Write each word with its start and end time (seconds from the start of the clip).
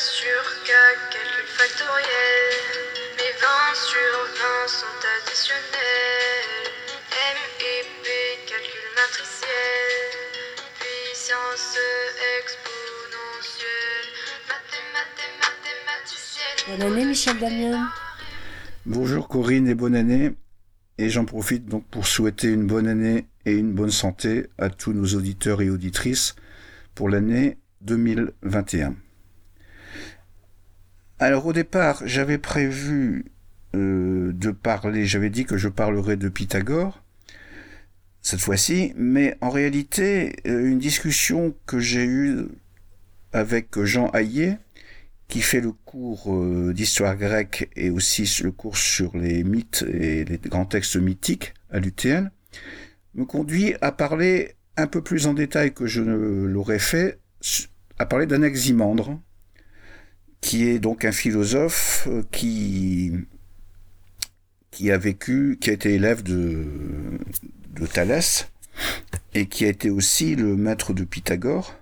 sur 0.00 0.40
K, 0.64 0.70
calcul 1.12 1.44
factoriel. 1.46 2.56
Mes 3.18 3.32
20 3.36 3.74
sur 3.74 4.12
20 4.40 4.68
sont 4.68 5.00
additionnels. 5.20 6.72
M 7.12 7.36
et 7.60 7.84
P, 8.02 8.08
calcul 8.48 8.86
matriciel. 8.96 9.92
Puissance 10.80 11.76
exponentielle. 12.40 14.08
Mathématicienne. 14.96 16.78
Bonne 16.78 16.82
année, 16.82 17.04
Michel 17.04 17.38
Damien. 17.38 17.90
Bonjour 18.86 19.28
Corinne 19.28 19.68
et 19.68 19.74
bonne 19.74 19.94
année. 19.94 20.32
Et 20.96 21.10
j'en 21.10 21.26
profite 21.26 21.66
donc 21.66 21.84
pour 21.90 22.06
souhaiter 22.06 22.48
une 22.48 22.66
bonne 22.66 22.88
année 22.88 23.26
et 23.44 23.52
une 23.52 23.74
bonne 23.74 23.90
santé 23.90 24.46
à 24.56 24.70
tous 24.70 24.94
nos 24.94 25.14
auditeurs 25.14 25.60
et 25.60 25.68
auditrices 25.68 26.36
pour 26.94 27.10
l'année 27.10 27.58
2021. 27.82 28.94
Alors 31.22 31.44
au 31.44 31.52
départ, 31.52 32.02
j'avais 32.06 32.38
prévu 32.38 33.26
euh, 33.76 34.32
de 34.32 34.50
parler, 34.52 35.04
j'avais 35.04 35.28
dit 35.28 35.44
que 35.44 35.58
je 35.58 35.68
parlerais 35.68 36.16
de 36.16 36.30
Pythagore 36.30 37.02
cette 38.22 38.40
fois-ci, 38.40 38.94
mais 38.96 39.36
en 39.42 39.50
réalité, 39.50 40.36
euh, 40.46 40.64
une 40.64 40.78
discussion 40.78 41.54
que 41.66 41.78
j'ai 41.78 42.06
eue 42.06 42.46
avec 43.34 43.82
Jean 43.84 44.10
Hayet, 44.14 44.58
qui 45.28 45.42
fait 45.42 45.60
le 45.60 45.72
cours 45.72 46.34
euh, 46.34 46.72
d'histoire 46.72 47.16
grecque 47.16 47.68
et 47.76 47.90
aussi 47.90 48.42
le 48.42 48.50
cours 48.50 48.78
sur 48.78 49.14
les 49.14 49.44
mythes 49.44 49.84
et 49.92 50.24
les 50.24 50.38
grands 50.38 50.64
textes 50.64 50.96
mythiques 50.96 51.52
à 51.70 51.80
l'UTN, 51.80 52.30
me 53.14 53.26
conduit 53.26 53.74
à 53.82 53.92
parler 53.92 54.54
un 54.78 54.86
peu 54.86 55.02
plus 55.02 55.26
en 55.26 55.34
détail 55.34 55.74
que 55.74 55.84
je 55.84 56.00
ne 56.00 56.46
l'aurais 56.46 56.78
fait, 56.78 57.18
à 57.98 58.06
parler 58.06 58.24
d'Anaximandre, 58.24 59.20
qui 60.40 60.68
est 60.68 60.78
donc 60.78 61.04
un 61.04 61.12
philosophe 61.12 62.08
euh, 62.10 62.22
qui, 62.30 63.12
a 64.90 64.98
vécu, 64.98 65.58
qui 65.60 65.70
a 65.70 65.72
été 65.72 65.94
élève 65.94 66.22
de, 66.22 66.64
de 67.74 67.86
Thalès, 67.86 68.48
et 69.34 69.46
qui 69.46 69.64
a 69.64 69.68
été 69.68 69.90
aussi 69.90 70.36
le 70.36 70.56
maître 70.56 70.92
de 70.92 71.04
Pythagore. 71.04 71.74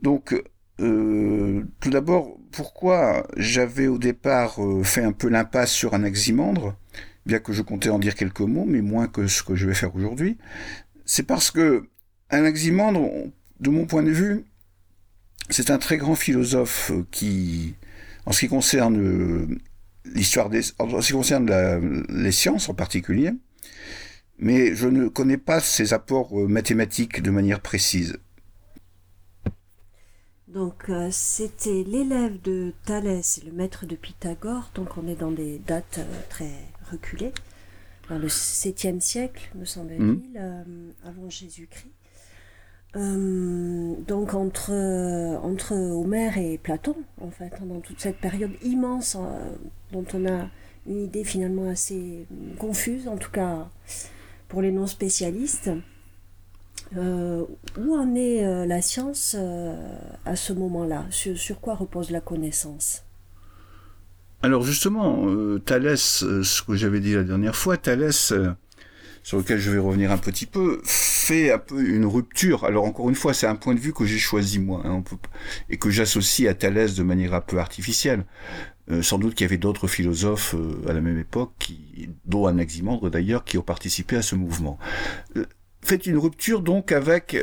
Donc, 0.00 0.34
euh, 0.80 1.64
tout 1.80 1.90
d'abord, 1.90 2.38
pourquoi 2.52 3.26
j'avais 3.36 3.88
au 3.88 3.98
départ 3.98 4.62
euh, 4.64 4.82
fait 4.82 5.02
un 5.02 5.12
peu 5.12 5.28
l'impasse 5.28 5.72
sur 5.72 5.94
Anaximandre, 5.94 6.76
bien 7.26 7.40
que 7.40 7.52
je 7.52 7.62
comptais 7.62 7.90
en 7.90 7.98
dire 7.98 8.14
quelques 8.14 8.40
mots, 8.40 8.64
mais 8.66 8.80
moins 8.80 9.08
que 9.08 9.26
ce 9.26 9.42
que 9.42 9.54
je 9.54 9.66
vais 9.66 9.74
faire 9.74 9.94
aujourd'hui, 9.94 10.38
c'est 11.04 11.24
parce 11.24 11.50
que 11.50 11.88
Anaximandre, 12.30 13.08
de 13.60 13.70
mon 13.70 13.86
point 13.86 14.02
de 14.02 14.10
vue, 14.10 14.44
c'est 15.50 15.70
un 15.70 15.78
très 15.78 15.96
grand 15.96 16.14
philosophe 16.14 16.92
qui, 17.10 17.74
en 18.26 18.32
ce 18.32 18.40
qui 18.40 18.48
concerne 18.48 18.98
euh, 18.98 19.46
l'histoire 20.04 20.50
des, 20.50 20.62
en 20.78 21.00
ce 21.00 21.06
qui 21.06 21.12
concerne 21.12 22.04
les 22.08 22.32
sciences 22.32 22.68
en 22.68 22.74
particulier, 22.74 23.32
mais 24.38 24.74
je 24.74 24.88
ne 24.88 25.08
connais 25.08 25.38
pas 25.38 25.60
ses 25.60 25.92
apports 25.92 26.34
mathématiques 26.48 27.22
de 27.22 27.30
manière 27.30 27.60
précise. 27.60 28.18
Donc 30.48 30.88
euh, 30.88 31.08
c'était 31.12 31.84
l'élève 31.84 32.40
de 32.40 32.72
Thalès 32.86 33.38
et 33.38 33.44
le 33.44 33.52
maître 33.52 33.84
de 33.84 33.96
Pythagore, 33.96 34.70
donc 34.74 34.96
on 34.96 35.06
est 35.06 35.14
dans 35.14 35.30
des 35.30 35.58
dates 35.58 35.98
euh, 35.98 36.20
très 36.30 36.50
reculées, 36.90 37.32
dans 38.08 38.18
le 38.18 38.28
7e 38.28 38.98
siècle, 39.00 39.50
me 39.54 39.66
semble-t-il, 39.66 40.38
euh, 40.38 40.64
avant 41.04 41.28
Jésus-Christ. 41.28 41.92
Euh, 42.96 43.94
donc 44.06 44.32
entre, 44.32 44.72
entre 45.42 45.74
Homère 45.74 46.38
et 46.38 46.58
Platon, 46.58 46.96
en 47.20 47.30
fait, 47.30 47.52
hein, 47.60 47.66
dans 47.66 47.80
toute 47.80 48.00
cette 48.00 48.18
période 48.18 48.52
immense 48.62 49.16
euh, 49.16 49.50
dont 49.92 50.06
on 50.14 50.26
a 50.26 50.48
une 50.86 51.04
idée 51.04 51.24
finalement 51.24 51.68
assez 51.68 52.26
confuse, 52.58 53.06
en 53.08 53.18
tout 53.18 53.30
cas 53.30 53.68
pour 54.48 54.62
les 54.62 54.72
non-spécialistes. 54.72 55.70
Euh, 56.96 57.44
où 57.78 57.94
en 57.94 58.14
est 58.14 58.46
euh, 58.46 58.64
la 58.64 58.80
science 58.80 59.36
à 60.24 60.36
ce 60.36 60.54
moment-là? 60.54 61.04
Sur, 61.10 61.60
quoi 61.60 61.74
repose 61.74 62.10
la 62.10 62.22
connaissance? 62.22 63.04
Alors 64.42 64.62
justement, 64.62 65.26
Thalès, 65.58 66.00
ce 66.00 66.62
que 66.62 66.74
j'avais 66.76 67.00
dit 67.00 67.12
la 67.12 67.24
dernière 67.24 67.56
fois, 67.56 67.76
Thalès, 67.76 68.32
sur 69.22 69.36
lequel 69.36 69.58
je 69.58 69.70
vais 69.70 69.78
revenir 69.78 70.12
un 70.12 70.16
petit 70.16 70.46
peu, 70.46 70.80
fait 71.28 71.52
un 71.52 71.58
peu 71.58 71.86
une 71.86 72.06
rupture. 72.06 72.64
Alors 72.64 72.84
encore 72.84 73.08
une 73.08 73.14
fois, 73.14 73.34
c'est 73.34 73.46
un 73.46 73.54
point 73.54 73.74
de 73.74 73.80
vue 73.80 73.92
que 73.92 74.06
j'ai 74.06 74.18
choisi 74.18 74.58
moi, 74.58 74.82
hein, 74.84 75.02
et 75.68 75.76
que 75.76 75.90
j'associe 75.90 76.48
à 76.48 76.54
Thalès 76.54 76.94
de 76.94 77.02
manière 77.02 77.34
un 77.34 77.40
peu 77.40 77.58
artificielle. 77.58 78.24
Euh, 78.90 79.02
sans 79.02 79.18
doute 79.18 79.34
qu'il 79.34 79.44
y 79.44 79.48
avait 79.48 79.58
d'autres 79.58 79.86
philosophes 79.86 80.54
euh, 80.54 80.88
à 80.88 80.94
la 80.94 81.02
même 81.02 81.18
époque, 81.18 81.72
dont 82.24 82.46
Anaximandre 82.46 83.10
d'ailleurs, 83.10 83.44
qui 83.44 83.58
ont 83.58 83.62
participé 83.62 84.16
à 84.16 84.22
ce 84.22 84.34
mouvement. 84.34 84.78
Euh, 85.36 85.44
fait 85.82 86.06
une 86.06 86.16
rupture 86.16 86.62
donc 86.62 86.90
avec 86.90 87.36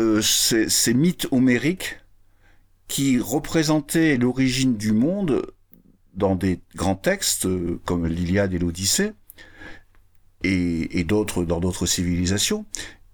euh, 0.00 0.20
ces, 0.20 0.94
mythes 0.94 1.26
homériques 1.30 1.96
qui 2.88 3.18
représentaient 3.18 4.18
l'origine 4.18 4.76
du 4.76 4.92
monde 4.92 5.46
dans 6.12 6.36
des 6.36 6.60
grands 6.74 6.94
textes 6.94 7.48
comme 7.84 8.06
l'Iliade 8.06 8.52
et 8.52 8.58
l'Odyssée 8.58 9.12
et, 10.44 11.00
et 11.00 11.04
d'autres 11.04 11.44
dans 11.44 11.60
d'autres 11.60 11.86
civilisations. 11.86 12.66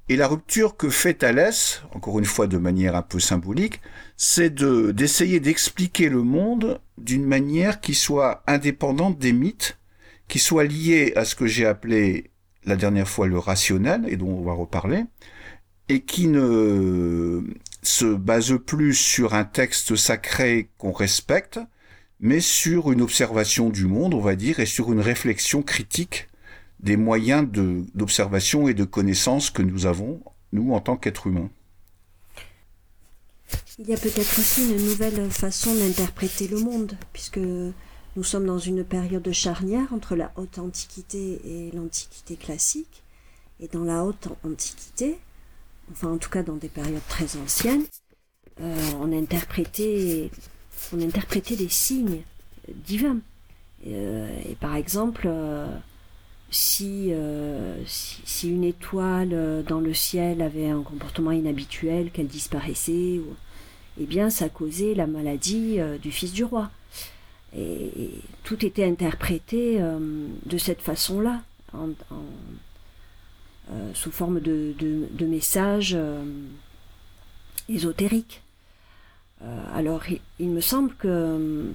Et 0.09 0.17
la 0.17 0.27
rupture 0.27 0.77
que 0.77 0.91
fait 0.91 1.15
Thalès, 1.15 1.83
encore 1.95 2.19
une 2.19 2.25
fois 2.25 2.47
de 2.47 2.59
manière 2.59 2.97
un 2.97 3.03
peu 3.03 3.21
symbolique, 3.21 3.81
c'est 4.17 4.51
de 4.51 4.91
d'essayer 4.91 5.41
d'expliquer 5.41 6.09
le 6.09 6.23
monde 6.23 6.81
d'une 6.99 7.25
manière 7.25 7.81
qui 7.81 7.95
soit 7.95 8.43
indépendante 8.47 9.19
des 9.19 9.33
mythes, 9.33 9.79
qui 10.29 10.39
soit 10.39 10.65
liée 10.65 11.13
à 11.17 11.25
ce 11.25 11.35
que 11.35 11.47
j'ai 11.47 11.67
appelé 11.67 12.31
la 12.65 12.77
dernière 12.77 13.09
fois 13.09 13.27
le 13.27 13.39
rationnel 13.39 14.05
et 14.09 14.17
dont 14.17 14.31
on 14.31 14.43
va 14.43 14.53
reparler, 14.53 15.05
et 15.89 16.01
qui 16.01 16.27
ne 16.29 17.43
se 17.83 18.07
base 18.07 18.59
plus 18.65 18.95
sur 18.95 19.35
un 19.35 19.45
texte 19.45 19.97
sacré 19.97 20.69
qu'on 20.79 20.93
respecte, 20.93 21.61
mais 22.21 22.41
sur 22.41 22.93
une 22.93 23.03
observation 23.03 23.71
du 23.71 23.87
monde, 23.87 24.15
on 24.15 24.21
va 24.21 24.37
dire, 24.37 24.61
et 24.61 24.67
sur 24.67 24.93
une 24.93 25.01
réflexion 25.01 25.63
critique 25.63 26.29
des 26.83 26.97
moyens 26.97 27.49
d'observation 27.95 28.69
et 28.69 28.75
de 28.75 28.85
connaissance 28.85 29.51
que 29.51 29.63
nous 29.63 29.87
avons, 29.87 30.21
nous, 30.53 30.73
en 30.73 30.81
tant 30.81 30.97
qu'êtres 30.97 31.29
humains. 31.29 31.51
Il 33.79 33.89
y 33.89 33.95
a 33.95 33.97
peut-être 33.97 34.39
aussi 34.39 34.71
une 34.71 34.85
nouvelle 34.85 35.31
façon 35.31 35.75
d'interpréter 35.75 36.49
le 36.49 36.59
monde, 36.59 36.97
puisque 37.13 37.39
nous 37.39 38.23
sommes 38.23 38.47
dans 38.47 38.59
une 38.59 38.85
période 38.85 39.31
charnière 39.33 39.93
entre 39.93 40.17
la 40.17 40.33
haute 40.37 40.59
antiquité 40.59 41.41
et 41.45 41.71
l'antiquité 41.75 42.37
classique. 42.37 43.03
Et 43.61 43.69
dans 43.69 43.85
la 43.85 44.05
haute 44.05 44.29
antiquité, 44.45 45.19
enfin 45.93 46.13
en 46.13 46.19
tout 46.19 46.31
cas 46.31 46.43
dans 46.43 46.57
des 46.57 46.69
périodes 46.69 47.07
très 47.09 47.37
anciennes, 47.37 47.85
euh, 48.61 48.77
on 49.01 49.13
interprétait, 49.17 50.31
on 50.93 51.01
interprétait 51.01 51.57
des 51.57 51.69
signes 51.69 52.23
divins. 52.69 53.21
Euh, 53.87 54.29
et 54.49 54.55
par 54.57 54.77
exemple, 54.77 55.23
euh, 55.27 55.67
si, 56.53 57.09
euh, 57.13 57.83
si, 57.87 58.51
une 58.51 58.63
étoile 58.63 59.31
euh, 59.33 59.63
dans 59.63 59.81
le 59.81 59.95
ciel 59.95 60.43
avait 60.43 60.69
un 60.69 60.83
comportement 60.83 61.33
inhabituel, 61.33 62.11
qu'elle 62.11 62.27
disparaissait, 62.27 63.21
eh 63.99 64.05
bien 64.05 64.29
ça 64.29 64.51
causait 64.51 64.95
la 64.95 65.07
maladie 65.07 65.81
euh, 65.81 65.97
du 65.97 66.13
fils 66.13 66.33
du 66.33 66.45
roi. 66.45 66.71
Et, 67.57 68.11
tout 68.45 68.65
était 68.67 68.85
interprété 68.85 69.79
de 69.79 70.59
cette 70.59 70.81
façon-là, 70.81 71.43
sous 73.95 74.11
forme 74.11 74.41
de, 74.41 74.75
messages 75.21 75.97
ésotériques. 77.69 78.43
Alors 79.75 80.03
il, 80.39 80.49
me 80.49 80.61
semble 80.61 80.95
que 80.95 81.71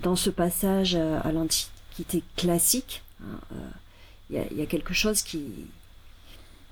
dans 0.00 0.16
ce 0.16 0.30
passage 0.30 0.94
à 0.96 1.30
l'Antiquité 1.30 2.22
classique, 2.36 3.02
hein, 3.22 3.38
y, 4.30 4.56
y 4.56 4.62
a 4.62 4.66
quelque 4.66 4.94
chose 4.94 5.22
qui, 5.22 5.42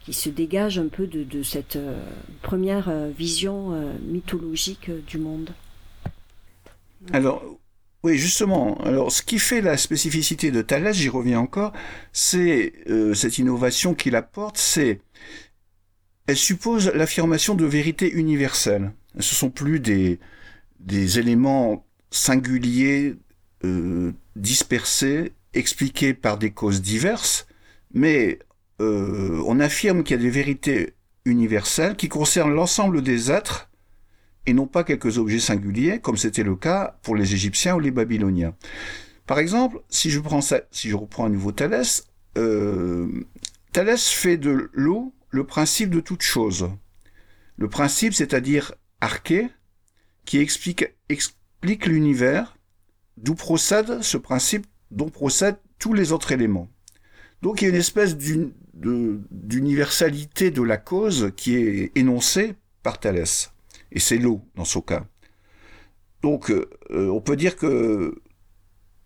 qui 0.07 0.13
se 0.13 0.29
dégage 0.29 0.79
un 0.79 0.87
peu 0.87 1.09
de, 1.09 1.25
de 1.25 1.43
cette 1.43 1.75
euh, 1.75 2.01
première 2.41 2.89
euh, 2.89 3.11
vision 3.11 3.73
euh, 3.73 3.93
mythologique 4.03 4.89
du 5.05 5.19
monde. 5.19 5.51
Alors, 7.13 7.43
oui, 8.05 8.17
justement. 8.17 8.79
Alors, 8.85 9.11
ce 9.11 9.21
qui 9.21 9.41
fait 9.41 9.61
la 9.61 9.77
spécificité 9.77 10.53
de 10.53 10.63
Thalès, 10.63 10.97
j'y 10.97 11.09
reviens 11.09 11.41
encore, 11.41 11.73
c'est 12.13 12.73
cette 13.15 13.39
innovation 13.39 13.95
qu'il 13.95 14.15
apporte, 14.15 14.59
c'est 14.59 15.01
elle 16.29 16.37
suppose 16.37 16.93
l'affirmation 16.95 17.55
de 17.57 17.65
vérité 17.65 18.11
universelle. 18.13 18.93
Ce 19.19 19.35
sont 19.35 19.51
plus 19.51 19.81
des 19.81 20.21
des 20.79 21.19
éléments 21.19 21.85
singuliers, 22.11 23.17
dispersés, 24.37 25.33
expliqués 25.59 26.15
par 26.15 26.39
des 26.39 26.51
causes 26.51 26.83
diverses, 26.83 27.47
mais 27.93 28.39
euh, 28.81 29.43
on 29.47 29.61
affirme 29.61 30.03
qu'il 30.03 30.17
y 30.17 30.21
a 30.21 30.23
des 30.23 30.31
vérités 30.31 30.95
universelles 31.25 31.97
qui 31.97 32.09
concernent 32.09 32.55
l'ensemble 32.55 33.03
des 33.03 33.31
êtres 33.31 33.71
et 34.47 34.53
non 34.53 34.67
pas 34.67 34.85
quelques 34.85 35.19
objets 35.19 35.41
singuliers, 35.41 36.01
comme 36.01 36.17
c'était 36.17 36.45
le 36.45 36.57
cas 36.57 36.99
pour 37.03 37.17
les 37.17 37.35
Égyptiens 37.35 37.75
ou 37.75 37.81
les 37.81 37.91
Babyloniens. 37.91 38.55
Par 39.27 39.41
exemple, 39.41 39.81
si 39.89 40.11
je, 40.11 40.21
reprends 40.21 41.25
à 41.25 41.29
nouveau 41.29 41.51
Thalès, 41.51 42.07
euh, 42.39 43.09
Thalès 43.73 44.09
fait 44.09 44.37
de 44.37 44.71
l'eau 44.73 45.13
le 45.31 45.45
principe 45.45 45.91
de 45.91 46.01
toute 46.01 46.23
chose. 46.23 46.71
Le 47.57 47.69
principe, 47.69 48.15
c'est-à-dire 48.15 48.73
arché, 49.01 49.49
qui 50.25 50.39
explique 50.39 51.87
l'univers, 51.87 52.57
d'où 53.17 53.35
procède 53.35 54.03
ce 54.03 54.17
principe, 54.17 54.67
dont 54.91 55.09
procèdent 55.09 55.61
tous 55.79 55.93
les 55.93 56.11
autres 56.13 56.33
éléments. 56.33 56.69
Donc 57.43 57.61
il 57.61 57.65
y 57.65 57.67
a 57.69 57.71
une 57.71 57.77
espèce 57.77 58.17
d'universalité 58.17 60.51
de 60.51 60.63
la 60.63 60.79
cause 60.79 61.33
qui 61.37 61.57
est 61.57 61.93
énoncée 61.97 62.55
par 62.83 62.99
Thalès. 62.99 63.53
Et 63.93 64.01
c'est 64.01 64.19
l'eau 64.19 64.41
dans 64.55 64.65
ce 64.65 64.79
cas. 64.79 65.05
Donc 66.23 66.51
euh, 66.51 66.67
on 66.91 67.21
peut 67.21 67.37
dire 67.37 67.57
que 67.57 68.23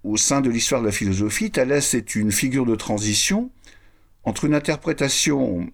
au 0.02 0.16
sein 0.16 0.40
de 0.40 0.48
l'histoire 0.48 0.80
de 0.80 0.86
la 0.86 0.92
philosophie, 0.92 1.50
Thalès 1.50 1.92
est 1.94 2.14
une 2.14 2.32
figure 2.32 2.64
de 2.64 2.74
transition 2.74 3.50
entre 4.24 4.46
une 4.46 4.54
interprétation 4.54 5.70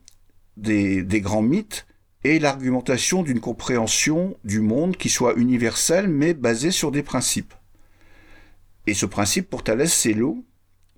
des 0.56 1.20
grands 1.20 1.42
mythes 1.42 1.86
et 2.24 2.40
l'argumentation 2.40 3.22
d'une 3.22 3.38
compréhension 3.40 4.36
du 4.42 4.60
monde 4.60 4.96
qui 4.96 5.08
soit 5.08 5.34
universelle 5.36 6.08
mais 6.08 6.34
basée 6.34 6.72
sur 6.72 6.90
des 6.90 7.04
principes. 7.04 7.54
Et 8.86 8.94
ce 8.94 9.06
principe, 9.06 9.50
pour 9.50 9.62
Thalès, 9.64 9.92
c'est 9.92 10.12
l'eau 10.12 10.44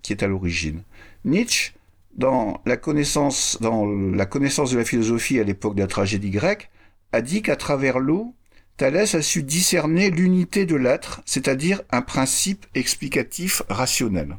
qui 0.03 0.13
est 0.13 0.23
à 0.23 0.27
l'origine. 0.27 0.83
Nietzsche, 1.25 1.73
dans 2.15 2.61
la 2.67 2.77
connaissance, 2.77 3.59
dans 3.61 3.87
la 3.87 4.27
connaissance 4.27 4.73
de 4.73 4.79
la 4.79 4.85
philosophie 4.85 5.39
à 5.39 5.45
l'époque 5.45 5.75
de 5.75 5.81
la 5.81 5.87
tragédie 5.87 6.31
grecque, 6.31 6.71
a 7.13 7.23
dit 7.23 7.43
qu'à 7.43 7.57
travers 7.57 7.99
l'eau, 7.99 8.35
Thalès 8.77 9.15
a 9.15 9.23
su 9.23 9.43
discerner 9.43 10.11
l'unité 10.11 10.67
de 10.67 10.77
l'être, 10.77 11.21
c'est-à-dire 11.25 11.83
un 11.91 12.03
principe 12.03 12.67
explicatif 12.75 13.63
rationnel. 13.69 14.37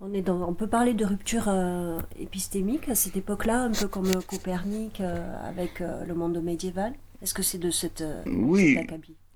On, 0.00 0.54
peut 0.54 0.66
parler 0.66 0.92
de 0.92 1.04
rupture 1.04 1.48
euh, 1.48 1.98
épistémique 2.18 2.88
à 2.88 2.94
cette 2.94 3.16
époque-là, 3.16 3.62
un 3.62 3.72
peu 3.72 3.88
comme 3.88 4.22
Copernic 4.22 5.00
euh, 5.00 5.48
avec 5.48 5.80
euh, 5.80 6.04
le 6.04 6.14
monde 6.14 6.42
médiéval? 6.42 6.92
Est-ce 7.22 7.34
que 7.34 7.42
c'est 7.42 7.58
de 7.58 7.70
cette, 7.70 8.04
oui, 8.26 8.78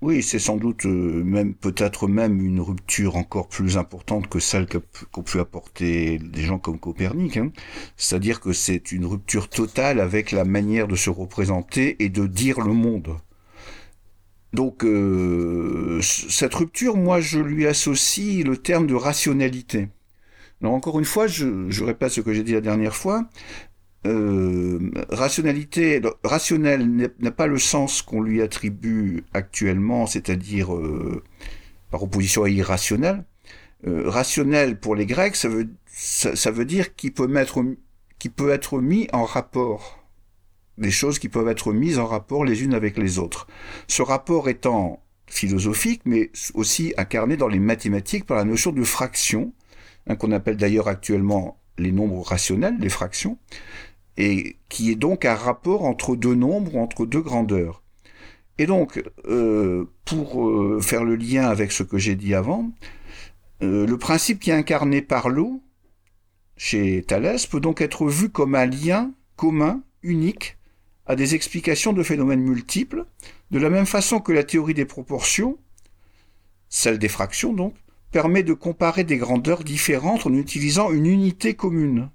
oui, 0.01 0.23
c'est 0.23 0.39
sans 0.39 0.57
doute 0.57 0.85
même 0.85 1.53
peut-être 1.53 2.07
même 2.07 2.43
une 2.43 2.59
rupture 2.59 3.17
encore 3.17 3.47
plus 3.47 3.77
importante 3.77 4.27
que 4.27 4.39
celle 4.39 4.65
qu'ont 4.67 5.21
pu 5.21 5.39
apporter 5.39 6.17
des 6.17 6.41
gens 6.41 6.57
comme 6.57 6.79
Copernic. 6.79 7.37
Hein. 7.37 7.51
C'est-à-dire 7.97 8.39
que 8.39 8.51
c'est 8.51 8.91
une 8.91 9.05
rupture 9.05 9.47
totale 9.47 9.99
avec 9.99 10.31
la 10.31 10.43
manière 10.43 10.87
de 10.87 10.95
se 10.95 11.11
représenter 11.11 12.03
et 12.03 12.09
de 12.09 12.25
dire 12.25 12.61
le 12.61 12.73
monde. 12.73 13.17
Donc 14.53 14.83
euh, 14.83 16.01
cette 16.01 16.55
rupture, 16.55 16.97
moi, 16.97 17.21
je 17.21 17.39
lui 17.39 17.67
associe 17.67 18.43
le 18.43 18.57
terme 18.57 18.87
de 18.87 18.95
rationalité. 18.95 19.87
Alors 20.61 20.73
encore 20.73 20.99
une 20.99 21.05
fois, 21.05 21.27
je, 21.27 21.69
je 21.69 21.83
répète 21.83 22.09
ce 22.09 22.21
que 22.21 22.33
j'ai 22.33 22.43
dit 22.43 22.53
la 22.53 22.61
dernière 22.61 22.95
fois. 22.95 23.29
Euh, 24.07 24.91
rationalité, 25.09 26.01
rationnel 26.23 27.11
n'a 27.19 27.31
pas 27.31 27.47
le 27.47 27.59
sens 27.59 28.01
qu'on 28.01 28.21
lui 28.21 28.41
attribue 28.41 29.23
actuellement, 29.33 30.07
c'est-à-dire 30.07 30.73
euh, 30.75 31.23
par 31.91 32.03
opposition 32.03 32.43
à 32.43 32.49
irrationnel. 32.49 33.23
Euh, 33.87 34.09
rationnel 34.09 34.79
pour 34.79 34.95
les 34.95 35.05
Grecs, 35.05 35.35
ça 35.35 35.49
veut, 35.49 36.65
dire 36.65 36.95
qu'il 36.95 37.13
peut 37.13 37.29
être 38.49 38.81
mis 38.81 39.07
en 39.13 39.25
rapport. 39.25 39.99
Des 40.77 40.91
choses 40.91 41.19
qui 41.19 41.29
peuvent 41.29 41.49
être 41.49 41.73
mises 41.73 41.99
en 41.99 42.07
rapport 42.07 42.43
les 42.43 42.63
unes 42.63 42.73
avec 42.73 42.97
les 42.97 43.19
autres. 43.19 43.45
Ce 43.87 44.01
rapport 44.01 44.49
étant 44.49 45.03
philosophique, 45.27 46.01
mais 46.05 46.31
aussi 46.55 46.93
incarné 46.97 47.37
dans 47.37 47.47
les 47.47 47.59
mathématiques 47.59 48.25
par 48.25 48.37
la 48.37 48.45
notion 48.45 48.71
de 48.71 48.83
fraction, 48.83 49.53
hein, 50.07 50.15
qu'on 50.15 50.31
appelle 50.31 50.57
d'ailleurs 50.57 50.87
actuellement 50.87 51.59
les 51.77 51.91
nombres 51.91 52.21
rationnels, 52.21 52.77
les 52.79 52.89
fractions, 52.89 53.37
et 54.17 54.57
qui 54.69 54.91
est 54.91 54.95
donc 54.95 55.25
un 55.25 55.35
rapport 55.35 55.85
entre 55.85 56.15
deux 56.15 56.35
nombres 56.35 56.75
ou 56.75 56.79
entre 56.79 57.05
deux 57.05 57.21
grandeurs. 57.21 57.81
Et 58.57 58.65
donc, 58.65 59.01
euh, 59.25 59.85
pour 60.05 60.47
euh, 60.47 60.79
faire 60.81 61.03
le 61.03 61.15
lien 61.15 61.47
avec 61.47 61.71
ce 61.71 61.83
que 61.83 61.97
j'ai 61.97 62.15
dit 62.15 62.35
avant, 62.35 62.71
euh, 63.63 63.85
le 63.87 63.97
principe 63.97 64.39
qui 64.39 64.51
est 64.51 64.53
incarné 64.53 65.01
par 65.01 65.29
l'eau, 65.29 65.61
chez 66.57 67.03
Thalès, 67.03 67.47
peut 67.47 67.59
donc 67.59 67.81
être 67.81 68.07
vu 68.07 68.29
comme 68.29 68.55
un 68.55 68.65
lien 68.65 69.11
commun, 69.35 69.81
unique, 70.03 70.57
à 71.07 71.15
des 71.15 71.33
explications 71.33 71.93
de 71.93 72.03
phénomènes 72.03 72.41
multiples, 72.41 73.05
de 73.49 73.57
la 73.59 73.69
même 73.69 73.87
façon 73.87 74.19
que 74.19 74.31
la 74.31 74.43
théorie 74.43 74.75
des 74.75 74.85
proportions, 74.85 75.57
celle 76.69 76.99
des 76.99 77.09
fractions 77.09 77.53
donc, 77.53 77.73
permet 78.11 78.43
de 78.43 78.53
comparer 78.53 79.03
des 79.03 79.17
grandeurs 79.17 79.63
différentes 79.63 80.27
en 80.27 80.33
utilisant 80.33 80.91
une 80.91 81.05
unité 81.05 81.55
commune. 81.55 82.09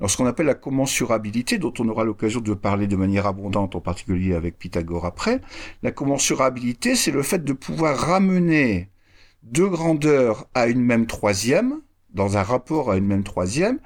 Alors, 0.00 0.10
ce 0.10 0.16
qu'on 0.16 0.26
appelle 0.26 0.46
la 0.46 0.54
commensurabilité, 0.54 1.58
dont 1.58 1.74
on 1.78 1.88
aura 1.88 2.04
l'occasion 2.04 2.40
de 2.40 2.54
parler 2.54 2.86
de 2.86 2.96
manière 2.96 3.26
abondante, 3.26 3.74
en 3.74 3.80
particulier 3.80 4.34
avec 4.34 4.58
Pythagore 4.58 5.04
après, 5.04 5.40
la 5.82 5.90
commensurabilité, 5.90 6.94
c'est 6.94 7.10
le 7.10 7.22
fait 7.22 7.42
de 7.44 7.52
pouvoir 7.52 7.98
ramener 7.98 8.90
deux 9.42 9.68
grandeurs 9.68 10.46
à 10.54 10.68
une 10.68 10.82
même 10.82 11.06
troisième, 11.06 11.80
dans 12.14 12.36
un 12.36 12.42
rapport 12.42 12.90
à 12.90 12.96
une 12.96 13.06
même 13.06 13.24
troisième, 13.24 13.80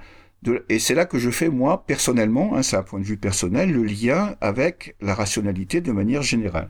et 0.68 0.78
c'est 0.80 0.94
là 0.94 1.06
que 1.06 1.18
je 1.18 1.30
fais, 1.30 1.48
moi, 1.48 1.84
personnellement, 1.86 2.56
hein, 2.56 2.62
c'est 2.62 2.76
un 2.76 2.82
point 2.82 2.98
de 2.98 3.04
vue 3.04 3.16
personnel, 3.16 3.72
le 3.72 3.84
lien 3.84 4.34
avec 4.40 4.96
la 5.00 5.14
rationalité 5.14 5.80
de 5.80 5.92
manière 5.92 6.22
générale. 6.22 6.68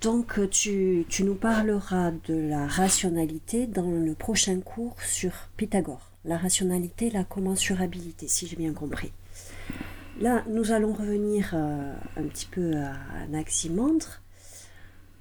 Donc 0.00 0.40
tu, 0.48 1.04
nous 1.22 1.34
parleras 1.34 2.12
de 2.26 2.34
la 2.34 2.66
rationalité 2.66 3.66
dans 3.66 3.90
le 3.90 4.14
prochain 4.14 4.60
cours 4.60 4.96
sur 5.02 5.32
Pythagore. 5.58 6.10
La 6.24 6.38
rationalité, 6.38 7.10
la 7.10 7.22
commensurabilité, 7.22 8.26
si 8.26 8.46
j'ai 8.46 8.56
bien 8.56 8.72
compris. 8.72 9.12
Là, 10.18 10.42
nous 10.48 10.72
allons 10.72 10.94
revenir 10.94 11.50
euh, 11.52 11.94
un 12.16 12.22
petit 12.22 12.46
peu 12.46 12.76
à 12.76 12.94
Anaximandre. 13.24 14.22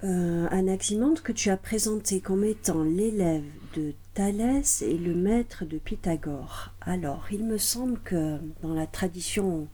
Euh, 0.06 0.48
Anaximandre 0.50 1.22
que 1.24 1.34
tu 1.34 1.50
as 1.50 1.58
présenté 1.58 2.22
comme 2.22 2.46
étant 2.46 2.84
l'élève 2.84 3.44
de 3.76 3.94
Thalès 4.14 4.81
et 4.81 4.98
le 4.98 5.14
maître 5.14 5.66
de 5.66 5.78
Pythagore. 5.78 6.72
Alors, 6.80 7.26
il 7.31 7.44
me 7.44 7.58
semble 7.58 8.00
que 8.00 8.38
dans 8.62 8.74
la 8.74 8.88
tradition 8.88 9.68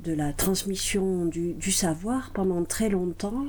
de 0.00 0.12
la 0.12 0.34
transmission 0.34 1.24
du 1.24 1.72
savoir, 1.72 2.30
pendant 2.32 2.62
très 2.64 2.90
longtemps, 2.90 3.46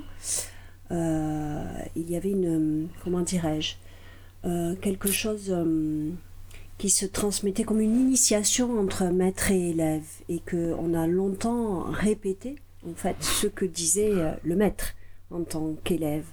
euh, 0.91 1.63
il 1.95 2.09
y 2.09 2.15
avait 2.15 2.31
une, 2.31 2.87
comment 3.03 3.21
dirais-je, 3.21 3.75
euh, 4.45 4.75
quelque 4.75 5.11
chose 5.11 5.47
euh, 5.49 6.09
qui 6.77 6.89
se 6.89 7.05
transmettait 7.05 7.63
comme 7.63 7.81
une 7.81 7.99
initiation 7.99 8.79
entre 8.79 9.05
maître 9.05 9.51
et 9.51 9.69
élève 9.69 10.05
et 10.29 10.39
que 10.39 10.73
on 10.79 10.93
a 10.93 11.07
longtemps 11.07 11.83
répété 11.83 12.55
en 12.89 12.95
fait 12.95 13.17
ce 13.21 13.47
que 13.47 13.65
disait 13.65 14.13
le 14.43 14.55
maître 14.55 14.93
en 15.29 15.43
tant 15.43 15.75
qu'élève. 15.83 16.25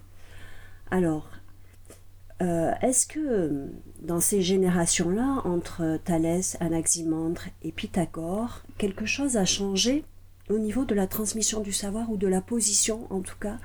Alors, 0.91 1.29
est-ce 2.39 3.07
que 3.07 3.67
dans 4.03 4.21
ces 4.21 4.43
générations-là, 4.43 5.43
entre 5.45 5.99
Thalès, 6.05 6.57
Anaximandre 6.61 7.43
et 7.63 7.73
Pythagore, 7.73 8.63
quelque 8.79 9.07
chose 9.07 9.37
a 9.37 9.45
changé 9.45 10.05
au 10.49 10.59
niveau 10.59 10.85
de 10.85 10.95
la 10.95 11.09
transmission 11.09 11.61
du 11.61 11.73
savoir 11.73 12.09
ou 12.11 12.17
de 12.17 12.29
la 12.29 12.41
position 12.41 13.07
en 13.11 13.21
tout 13.21 13.39
cas 13.41 13.59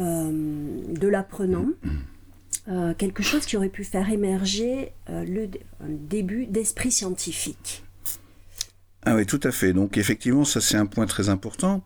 de 0.00 1.08
l'apprenant, 1.08 1.66
euh, 2.68 2.94
quelque 2.94 3.22
chose 3.22 3.46
qui 3.46 3.56
aurait 3.56 3.68
pu 3.68 3.84
faire 3.84 4.10
émerger 4.10 4.92
euh, 5.08 5.24
le 5.24 5.48
début 5.80 6.46
d'esprit 6.46 6.92
scientifique. 6.92 7.84
Ah 9.04 9.16
oui, 9.16 9.26
tout 9.26 9.40
à 9.42 9.50
fait. 9.50 9.72
Donc 9.72 9.96
effectivement, 9.96 10.44
ça 10.44 10.60
c'est 10.60 10.76
un 10.76 10.86
point 10.86 11.06
très 11.06 11.28
important. 11.28 11.84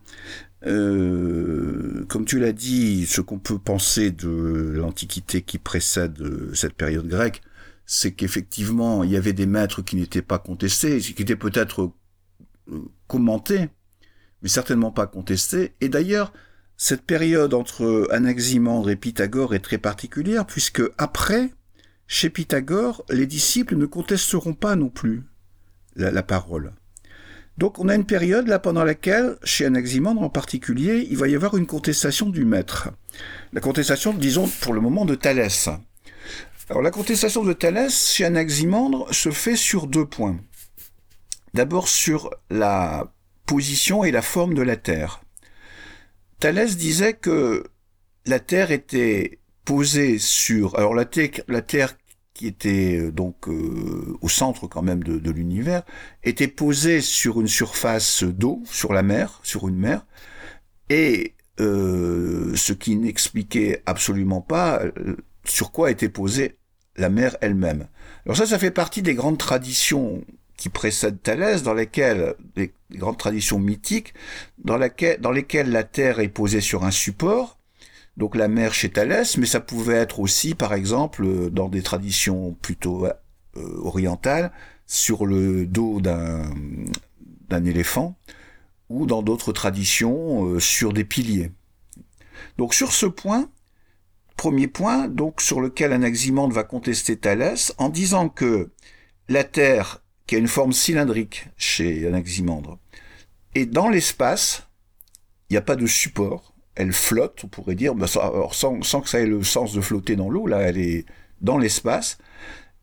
comme 0.61 2.25
tu 2.25 2.39
l'as 2.39 2.51
dit, 2.51 3.05
ce 3.05 3.21
qu'on 3.21 3.39
peut 3.39 3.59
penser 3.59 4.11
de 4.11 4.73
l'Antiquité 4.75 5.41
qui 5.41 5.57
précède 5.57 6.21
cette 6.53 6.73
période 6.73 7.07
grecque, 7.07 7.41
c'est 7.85 8.13
qu'effectivement, 8.13 9.03
il 9.03 9.11
y 9.11 9.15
avait 9.15 9.33
des 9.33 9.45
maîtres 9.45 9.81
qui 9.81 9.95
n'étaient 9.95 10.23
pas 10.23 10.39
contestés, 10.39 10.99
qui 10.99 11.21
étaient 11.21 11.35
peut-être 11.35 11.91
commentés, 13.07 13.69
mais 14.41 14.49
certainement 14.49 14.91
pas 14.91 15.07
contestés. 15.07 15.73
Et 15.81 15.89
d'ailleurs, 15.89 16.33
cette 16.77 17.03
période 17.03 17.53
entre 17.53 18.07
Anaximandre 18.11 18.89
et 18.89 18.97
Pythagore 18.97 19.55
est 19.55 19.59
très 19.59 19.77
particulière 19.77 20.45
puisque 20.45 20.81
après, 20.97 21.51
chez 22.07 22.29
Pythagore, 22.29 23.05
les 23.09 23.27
disciples 23.27 23.77
ne 23.77 23.85
contesteront 23.85 24.53
pas 24.53 24.75
non 24.75 24.89
plus 24.89 25.23
la, 25.95 26.23
parole. 26.23 26.73
Donc 27.57 27.79
on 27.79 27.87
a 27.87 27.95
une 27.95 28.05
période 28.05 28.47
là 28.49 28.59
pendant 28.59 28.83
laquelle, 28.83 29.37
chez 29.43 29.65
Anaximandre 29.65 30.21
en 30.21 30.29
particulier, 30.29 31.07
il 31.09 31.17
va 31.17 31.29
y 31.29 31.35
avoir 31.35 31.55
une 31.55 31.65
contestation 31.65 32.29
du 32.29 32.43
maître. 32.43 32.89
La 33.53 33.61
contestation, 33.61 34.13
disons, 34.13 34.49
pour 34.61 34.73
le 34.73 34.81
moment, 34.81 35.05
de 35.05 35.15
Thalès. 35.15 35.69
Alors 36.69 36.81
la 36.81 36.91
contestation 36.91 37.43
de 37.45 37.53
Thalès 37.53 38.11
chez 38.11 38.25
Anaximandre 38.25 39.07
se 39.13 39.31
fait 39.31 39.55
sur 39.55 39.87
deux 39.87 40.05
points. 40.05 40.37
D'abord 41.53 41.87
sur 41.87 42.31
la 42.49 43.13
position 43.45 44.03
et 44.03 44.11
la 44.11 44.21
forme 44.21 44.55
de 44.55 44.61
la 44.61 44.75
Terre. 44.75 45.21
Thalès 46.45 46.77
disait 46.77 47.13
que 47.13 47.63
la 48.27 48.39
Terre 48.39 48.69
était 48.69 49.39
posée 49.63 50.19
sur... 50.19 50.77
Alors 50.77 50.93
la 50.93 51.05
Terre, 51.05 51.97
qui 52.35 52.45
était 52.45 52.99
euh, 52.99 53.11
donc 53.11 53.47
euh, 53.47 54.15
au 54.21 54.29
centre 54.29 54.67
quand 54.67 54.83
même 54.83 55.03
de, 55.03 55.31
l'univers, 55.31 55.81
était 56.23 56.47
posée 56.47 57.01
sur 57.01 57.41
une 57.41 57.47
surface 57.47 58.23
d'eau, 58.23 58.61
sur 58.65 58.93
la 58.93 59.01
mer, 59.01 59.39
sur 59.41 59.67
une 59.67 59.77
mer, 59.77 60.05
et 60.91 61.33
euh, 61.59 62.55
ce 62.55 62.73
qui 62.73 62.95
n'expliquait 62.95 63.81
absolument 63.87 64.41
pas 64.41 64.83
sur 65.45 65.71
quoi 65.71 65.89
était 65.89 66.09
posée 66.09 66.59
la 66.95 67.09
mer 67.09 67.37
elle-même. 67.41 67.87
Alors 68.27 68.37
ça, 68.37 68.45
ça 68.45 68.59
fait 68.59 68.69
partie 68.69 69.01
des 69.01 69.15
grandes 69.15 69.39
traditions 69.39 70.23
qui 70.57 70.69
précèdent 70.69 71.21
Thalès, 71.21 71.63
dans 71.63 71.73
lesquelles, 71.73 72.35
les 72.55 72.73
grandes 72.91 73.17
traditions 73.17 73.59
mythiques, 73.59 74.13
dans, 74.57 74.77
lesquelles 74.77 75.71
la 75.71 75.83
Terre 75.83 76.19
est 76.19 76.29
posée 76.29 76.61
sur 76.61 76.83
un 76.83 76.91
support, 76.91 77.59
donc 78.17 78.35
la 78.35 78.47
mer 78.47 78.73
chez 78.73 78.89
Thalès, 78.89 79.37
mais 79.37 79.45
ça 79.45 79.59
pouvait 79.59 79.95
être 79.95 80.19
aussi, 80.19 80.55
par 80.55 80.73
exemple, 80.73 81.49
dans 81.51 81.67
des 81.67 81.81
traditions 81.81 82.55
plutôt 82.61 83.05
euh, 83.05 83.11
orientales, 83.81 84.51
sur 84.87 85.25
le 85.25 85.65
dos 85.65 85.99
d'un 85.99 86.49
d'un 87.49 87.65
éléphant, 87.65 88.17
ou 88.89 89.05
dans 89.05 89.21
d'autres 89.21 89.51
traditions 89.51 90.45
euh, 90.45 90.59
sur 90.59 90.93
des 90.93 91.03
piliers. 91.03 91.51
Donc 92.57 92.73
sur 92.73 92.91
ce 92.91 93.05
point, 93.05 93.49
premier 94.35 94.67
point, 94.67 95.07
donc 95.07 95.41
sur 95.41 95.61
lequel 95.61 95.93
Anaximandre 95.93 96.53
va 96.53 96.63
contester 96.63 97.17
Thalès, 97.17 97.73
en 97.77 97.89
disant 97.89 98.29
que 98.29 98.71
la 99.27 99.43
Terre, 99.43 100.03
qui 100.27 100.35
a 100.35 100.39
une 100.39 100.47
forme 100.47 100.73
cylindrique 100.73 101.47
chez 101.57 102.07
Anaximandre, 102.07 102.79
est 103.53 103.65
dans 103.65 103.89
l'espace, 103.89 104.67
il 105.49 105.53
n'y 105.53 105.57
a 105.57 105.61
pas 105.61 105.75
de 105.75 105.85
support, 105.85 106.53
elle 106.75 106.91
flotte, 106.91 107.43
on 107.43 107.47
pourrait 107.47 107.75
dire, 107.75 107.93
alors 108.21 108.53
sans, 108.53 108.81
sans, 108.81 109.01
que 109.01 109.09
ça 109.09 109.19
ait 109.19 109.25
le 109.25 109.43
sens 109.43 109.73
de 109.73 109.81
flotter 109.81 110.15
dans 110.15 110.29
l'eau, 110.29 110.45
là, 110.45 110.59
elle 110.59 110.77
est 110.77 111.05
dans 111.41 111.57
l'espace. 111.57 112.17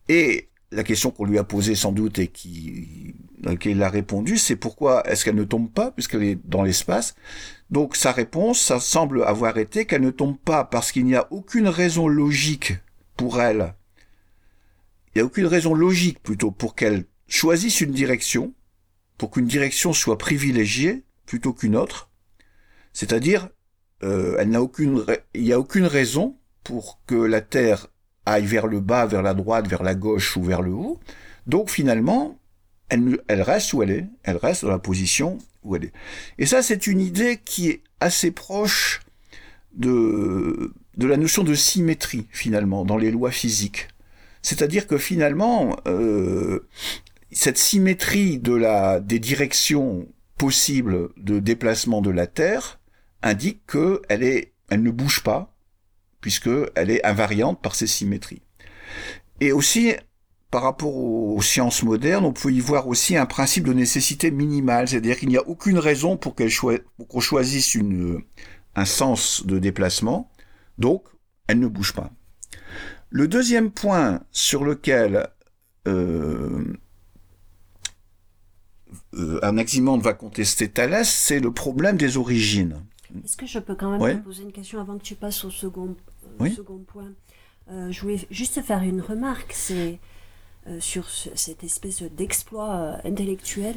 Et 0.09 0.49
la 0.71 0.85
question 0.85 1.11
qu'on 1.11 1.27
lui 1.27 1.39
a 1.39 1.45
posée 1.45 1.75
sans 1.75 1.93
doute 1.93 2.19
et 2.19 2.29
qui, 2.29 3.15
dans 3.39 3.51
laquelle 3.51 3.83
a 3.83 3.91
répondu, 3.91 4.39
c'est 4.39 4.57
pourquoi 4.57 5.07
est-ce 5.07 5.25
qu'elle 5.25 5.35
ne 5.35 5.45
tombe 5.45 5.71
pas 5.71 5.91
puisqu'elle 5.91 6.23
est 6.23 6.39
dans 6.45 6.63
l'espace? 6.63 7.15
Donc 7.71 7.97
sa 7.97 8.13
réponse, 8.13 8.61
ça 8.61 8.81
semble 8.81 9.25
avoir 9.25 9.59
été 9.59 9.85
qu'elle 9.85 10.03
ne 10.03 10.11
tombe 10.11 10.39
pas 10.39 10.65
parce 10.65 10.93
qu'il 10.93 11.05
n'y 11.05 11.15
a 11.15 11.27
aucune 11.31 11.69
raison 11.69 12.09
logique 12.09 12.75
pour 13.17 13.41
elle. 13.41 13.75
Il 15.15 15.19
n'y 15.19 15.23
a 15.23 15.27
aucune 15.27 15.47
raison 15.47 15.75
logique 15.75 16.23
plutôt 16.23 16.51
pour 16.51 16.75
qu'elle 16.75 17.05
choisisse 17.33 17.81
une 17.81 17.93
direction, 17.93 18.53
pour 19.17 19.31
qu'une 19.31 19.47
direction 19.47 19.93
soit 19.93 20.19
privilégiée 20.19 21.05
plutôt 21.27 21.53
qu'une 21.53 21.77
autre. 21.77 22.11
C'est-à-dire, 22.93 23.49
euh, 24.03 24.37
il 24.43 25.43
n'y 25.43 25.53
a 25.53 25.59
aucune 25.59 25.87
raison 25.87 26.37
pour 26.63 27.01
que 27.07 27.15
la 27.15 27.41
Terre 27.41 27.87
aille 28.27 28.45
vers 28.45 28.67
le 28.67 28.81
bas, 28.81 29.07
vers 29.07 29.23
la 29.23 29.35
droite, 29.35 29.67
vers 29.67 29.83
la 29.83 29.95
gauche 29.95 30.37
ou 30.37 30.43
vers 30.43 30.63
le 30.63 30.73
haut. 30.73 31.01
Donc 31.47 31.71
finalement, 31.71 32.39
elle, 32.89 33.43
reste 33.43 33.73
où 33.73 33.83
elle 33.83 33.91
est, 33.91 34.07
elle 34.25 34.37
reste 34.37 34.65
dans 34.65 34.71
la 34.71 34.79
position 34.79 35.39
où 35.65 35.75
elle 35.75 35.85
est. 35.85 35.93
Et 36.39 36.47
ça, 36.47 36.63
c'est 36.63 36.87
une 36.87 37.01
idée 37.01 37.41
qui 37.43 37.71
est 37.71 37.83
assez 38.01 38.31
proche 38.31 39.01
de, 39.75 40.75
de 40.99 41.07
la 41.07 41.17
notion 41.17 41.45
de 41.45 41.55
symétrie, 41.55 42.27
finalement, 42.31 42.85
dans 42.85 42.99
les 42.99 43.11
lois 43.11 43.31
physiques. 43.31 43.89
C'est-à-dire 44.43 44.87
que 44.87 44.99
finalement, 44.99 45.77
euh, 45.87 46.69
cette 47.43 47.59
symétrie 47.59 48.39
des 48.39 49.19
directions 49.19 50.07
possibles 50.39 51.09
de 51.17 51.41
déplacement 51.41 52.01
de 52.01 52.11
la 52.11 52.29
Terre 52.29 52.79
indique 53.21 53.67
qu'elle 53.67 54.23
est, 54.23 54.53
elle 54.71 54.85
ne 54.85 54.93
bouge 54.93 55.25
pas, 55.25 55.53
puisqu'elle 56.21 56.89
est 56.89 57.05
invariante 57.05 57.61
par 57.61 57.75
ses 57.75 57.89
symétries. 57.89 58.43
Et 59.41 59.51
aussi, 59.51 59.93
par 60.53 60.63
rapport 60.63 60.95
aux 60.95 61.43
sciences 61.43 61.83
modernes, 61.83 62.25
on 62.27 62.33
peut 62.33 62.53
y 62.53 62.61
voir 62.61 62.87
aussi 62.87 63.17
un 63.17 63.27
principe 63.27 63.65
de 63.65 63.73
nécessité 63.73 64.31
minimale, 64.31 64.87
c'est-à-dire 64.87 65.19
qu'il 65.19 65.29
n'y 65.29 65.37
a 65.37 65.49
aucune 65.49 65.79
raison 65.79 66.17
pour 66.17 66.37
qu'on 66.37 66.49
choi 66.49 66.75
choisisse 67.19 67.77
un 68.77 68.85
sens 68.85 69.45
de 69.45 69.59
déplacement, 69.59 70.31
donc 70.79 71.03
elle 71.49 71.59
ne 71.59 71.67
bouge 71.67 71.93
pas. 71.93 72.13
Le 73.11 73.27
deuxième 73.27 73.73
point 73.73 74.21
sur 74.31 74.63
lequel 74.63 75.27
euh, 75.89 76.79
euh, 79.15 79.39
Anaximandre 79.45 80.03
va 80.03 80.15
contester 80.15 80.69
Thalès, 80.71 81.09
c'est 81.09 81.41
le 81.41 81.53
problème 81.53 81.97
des 81.97 82.17
origines. 82.17 82.83
Est-ce 83.25 83.37
que 83.37 83.47
je 83.47 83.59
peux 83.59 83.75
quand 83.75 83.91
même 83.91 84.01
ouais. 84.01 84.15
te 84.17 84.25
poser 84.25 84.43
une 84.43 84.53
question 84.53 84.81
avant 84.81 84.97
que 84.97 85.03
tu 85.03 85.15
passes 85.15 85.45
au 85.45 85.51
second, 85.51 85.91
euh, 86.25 86.29
oui. 86.41 86.55
second 86.55 86.79
point? 86.79 87.13
Euh, 87.71 87.91
Je 87.91 88.01
voulais 88.01 88.19
juste 88.31 88.61
faire 88.63 88.83
une 88.83 89.01
remarque, 89.01 89.53
c'est 89.53 89.99
euh, 90.67 90.81
sur 90.81 91.09
ce, 91.11 91.29
cette 91.35 91.63
espèce 91.63 92.03
d'exploit 92.03 92.99
intellectuel 93.05 93.77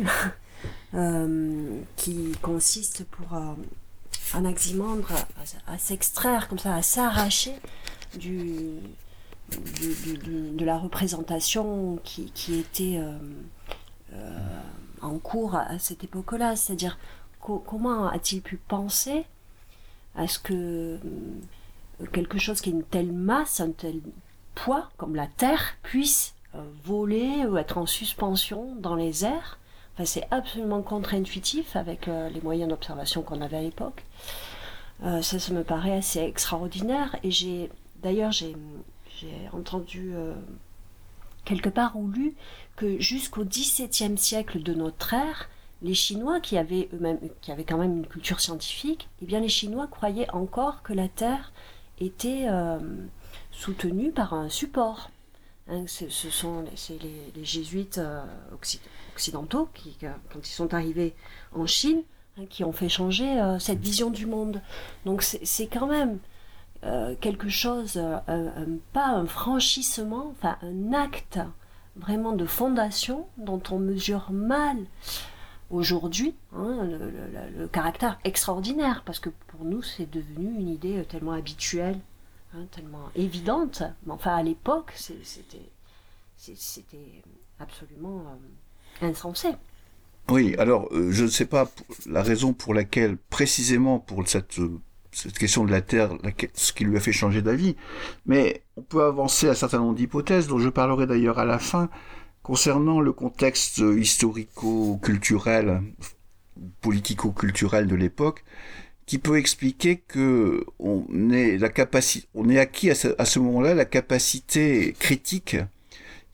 qui 1.97 2.31
consiste 2.41 3.03
pour 3.05 3.37
Anaximandre 4.33 5.11
à, 5.67 5.73
à 5.73 5.77
s'extraire 5.77 6.47
comme 6.47 6.59
ça, 6.59 6.73
à 6.75 6.81
s'arracher 6.81 7.53
du, 8.17 8.79
du, 9.51 10.17
du, 10.17 10.51
de 10.51 10.65
la 10.65 10.77
représentation 10.77 11.99
qui, 12.03 12.31
qui 12.31 12.55
était 12.59 12.99
en 15.05 15.19
cours 15.19 15.55
à 15.55 15.79
cette 15.79 16.03
époque-là, 16.03 16.55
c'est-à-dire 16.55 16.97
comment 17.39 18.07
a-t-il 18.07 18.41
pu 18.41 18.57
penser 18.57 19.25
à 20.15 20.27
ce 20.27 20.39
que 20.39 20.53
euh, 20.53 22.05
quelque 22.11 22.37
chose 22.39 22.61
qui 22.61 22.69
a 22.69 22.73
une 22.73 22.83
telle 22.83 23.11
masse, 23.11 23.59
un 23.59 23.71
tel 23.71 24.01
poids, 24.55 24.89
comme 24.97 25.15
la 25.15 25.27
Terre, 25.27 25.75
puisse 25.83 26.33
euh, 26.55 26.63
voler 26.83 27.45
ou 27.45 27.57
être 27.57 27.77
en 27.77 27.85
suspension 27.85 28.75
dans 28.75 28.95
les 28.95 29.25
airs? 29.25 29.59
Enfin, 29.93 30.05
C'est 30.05 30.27
absolument 30.31 30.81
contre-intuitif 30.81 31.75
avec 31.75 32.07
euh, 32.07 32.29
les 32.29 32.41
moyens 32.41 32.69
d'observation 32.69 33.21
qu'on 33.21 33.41
avait 33.41 33.57
à 33.57 33.61
l'époque. 33.61 34.03
ça, 35.01 35.21
ça 35.21 35.53
me 35.53 35.63
paraît 35.63 35.97
assez 35.97 36.19
extraordinaire. 36.19 37.15
Et 37.23 37.31
j'ai, 37.31 37.69
d'ailleurs, 38.01 38.31
j'ai, 38.31 38.55
j'ai 39.19 39.49
entendu 39.53 40.13
quelque 41.45 41.69
part 41.69 41.95
ou 41.95 42.09
lu 42.09 42.35
que 42.75 42.99
jusqu'au 42.99 43.45
XVIIe 43.45 44.17
siècle 44.17 44.61
de 44.61 44.73
notre 44.73 45.13
ère, 45.13 45.49
les 45.81 45.93
Chinois 45.93 46.39
qui 46.39 46.57
avaient 46.57 46.89
qui 47.41 47.51
avaient 47.51 47.63
quand 47.63 47.77
même 47.77 47.97
une 47.97 48.07
culture 48.07 48.41
scientifique, 48.41 49.07
eh 49.21 49.25
bien 49.25 49.39
les 49.39 49.49
Chinois 49.49 49.87
croyaient 49.87 50.29
encore 50.31 50.83
que 50.83 50.93
la 50.93 51.07
Terre 51.07 51.53
était 51.99 52.45
euh, 52.47 52.79
soutenue 53.51 54.11
par 54.11 54.33
un 54.33 54.49
support. 54.49 55.09
Hein, 55.67 55.85
ce 55.87 56.29
sont 56.29 56.63
les, 56.89 57.31
les, 57.35 57.43
jésuites 57.43 57.97
euh, 57.97 58.23
occidentaux 59.15 59.67
qui, 59.73 59.97
quand 59.99 60.39
ils 60.39 60.45
sont 60.45 60.75
arrivés 60.75 61.15
en 61.53 61.65
Chine, 61.65 62.03
hein, 62.37 62.45
qui 62.47 62.63
ont 62.63 62.71
fait 62.71 62.89
changer 62.89 63.41
euh, 63.41 63.57
cette 63.57 63.79
vision 63.79 64.11
du 64.11 64.27
monde. 64.27 64.61
Donc 65.05 65.23
c'est 65.23 65.67
quand 65.67 65.87
même 65.87 66.19
euh, 66.85 67.15
quelque 67.19 67.49
chose, 67.49 67.97
un, 67.97 68.21
un, 68.27 68.67
pas 68.93 69.07
un 69.07 69.25
franchissement, 69.25 70.31
enfin 70.31 70.57
un 70.61 70.93
acte 70.93 71.39
vraiment 71.95 72.33
de 72.33 72.45
fondation 72.45 73.27
dont 73.37 73.61
on 73.71 73.79
mesure 73.79 74.31
mal 74.31 74.77
aujourd'hui 75.71 76.35
hein, 76.53 76.83
le, 77.57 77.67
caractère 77.67 78.19
extraordinaire, 78.23 79.03
parce 79.05 79.19
que 79.19 79.29
pour 79.47 79.65
nous 79.65 79.81
c'est 79.81 80.09
devenu 80.09 80.59
une 80.59 80.69
idée 80.69 81.03
tellement 81.09 81.31
habituelle, 81.31 81.99
hein, 82.53 82.65
tellement 82.71 83.09
évidente, 83.15 83.83
mais 84.05 84.13
enfin 84.13 84.35
à 84.35 84.43
l'époque 84.43 84.93
c'était 84.95 85.71
absolument 87.59 88.23
euh, 89.01 89.07
insensé. 89.07 89.49
Oui, 90.29 90.55
alors 90.57 90.87
euh, 90.91 91.11
je 91.11 91.23
ne 91.23 91.29
sais 91.29 91.45
pas 91.45 91.69
la 92.05 92.21
raison 92.21 92.53
pour 92.53 92.73
laquelle 92.73 93.17
précisément 93.17 93.99
pour 93.99 94.27
cette, 94.27 94.59
cette 95.15 95.37
question 95.37 95.63
de 95.63 95.71
la 95.71 95.81
Terre, 95.81 96.09
ce 96.53 96.73
qui 96.73 96.83
lui 96.83 96.97
a 96.97 96.99
fait 96.99 97.13
changer 97.13 97.41
d'avis, 97.41 97.77
mais 98.25 98.63
on 98.75 98.81
peut 98.81 99.03
avancer 99.03 99.47
un 99.47 99.53
certain 99.53 99.79
nombre 99.79 99.95
d'hypothèses 99.95 100.47
dont 100.47 100.59
je 100.59 100.67
parlerai 100.67 101.07
d'ailleurs 101.07 101.39
à 101.39 101.45
la 101.45 101.57
fin. 101.57 101.89
Concernant 102.43 102.99
le 102.99 103.13
contexte 103.13 103.77
historico-culturel, 103.77 105.81
politico-culturel 106.81 107.87
de 107.87 107.95
l'époque, 107.95 108.43
qui 109.05 109.17
peut 109.17 109.37
expliquer 109.37 109.97
que 109.97 110.65
on 110.79 111.05
est 111.31 111.57
la 111.57 111.69
capacité, 111.69 112.27
on 112.35 112.49
est 112.49 112.59
acquis 112.59 112.91
à 112.91 112.95
ce, 112.95 113.07
ce 113.23 113.39
moment-là 113.39 113.73
la 113.73 113.85
capacité 113.85 114.93
critique 114.99 115.55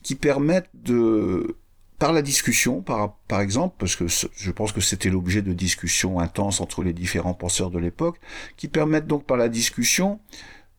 qui 0.02 0.16
permettent 0.16 0.70
de, 0.74 1.56
par 2.02 2.12
la 2.12 2.22
discussion, 2.22 2.82
par, 2.82 3.40
exemple, 3.40 3.76
parce 3.78 3.94
que 3.94 4.06
je 4.08 4.50
pense 4.50 4.72
que 4.72 4.80
c'était 4.80 5.08
l'objet 5.08 5.40
de 5.40 5.52
discussions 5.52 6.18
intenses 6.18 6.60
entre 6.60 6.82
les 6.82 6.92
différents 6.92 7.32
penseurs 7.32 7.70
de 7.70 7.78
l'époque, 7.78 8.18
qui 8.56 8.66
permettent 8.66 9.06
donc 9.06 9.24
par 9.24 9.36
la 9.36 9.48
discussion 9.48 10.18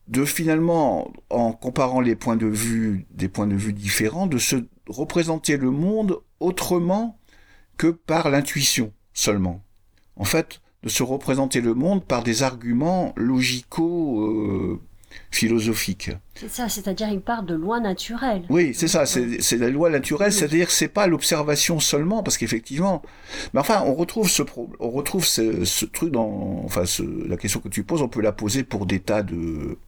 de 0.06 0.26
finalement, 0.26 1.10
en 1.30 1.54
comparant 1.54 2.02
les 2.02 2.14
points 2.14 2.36
de 2.36 2.46
vue, 2.46 3.06
des 3.10 3.28
points 3.28 3.46
de 3.46 3.56
vue 3.56 3.72
différents, 3.72 4.26
de 4.26 4.36
se 4.36 4.66
représenter 4.86 5.56
le 5.56 5.70
monde 5.70 6.18
autrement 6.40 7.18
que 7.78 7.86
par 7.86 8.28
l'intuition 8.28 8.92
seulement. 9.14 9.62
en 10.16 10.24
fait, 10.24 10.60
de 10.82 10.90
se 10.90 11.02
représenter 11.02 11.62
le 11.62 11.72
monde 11.72 12.04
par 12.04 12.22
des 12.22 12.42
arguments 12.42 13.14
logico 13.16 14.78
philosophiques. 15.30 16.10
C'est 16.34 16.50
ça, 16.50 16.68
c'est-à-dire 16.68 17.08
il 17.08 17.20
part 17.20 17.42
de 17.42 17.54
lois 17.54 17.80
naturelles. 17.80 18.44
Oui, 18.48 18.72
c'est 18.74 18.88
ça, 18.88 19.06
c'est 19.06 19.56
la 19.56 19.70
loi 19.70 19.90
naturelle, 19.90 20.32
c'est-à-dire 20.32 20.66
que 20.66 20.72
c'est 20.72 20.88
pas 20.88 21.06
l'observation 21.06 21.80
seulement, 21.80 22.22
parce 22.22 22.38
qu'effectivement, 22.38 23.02
mais 23.52 23.60
enfin, 23.60 23.82
on 23.86 23.94
retrouve 23.94 24.28
ce 24.28 24.42
on 24.80 24.90
retrouve 24.90 25.24
ce, 25.24 25.84
truc 25.86 26.10
dans, 26.10 26.62
enfin, 26.64 26.84
la 27.26 27.36
question 27.36 27.60
que 27.60 27.68
tu 27.68 27.84
poses, 27.84 28.02
on 28.02 28.08
peut 28.08 28.22
la 28.22 28.32
poser 28.32 28.64
pour 28.64 28.86
des 28.86 29.00
tas 29.00 29.22
de 29.22 29.78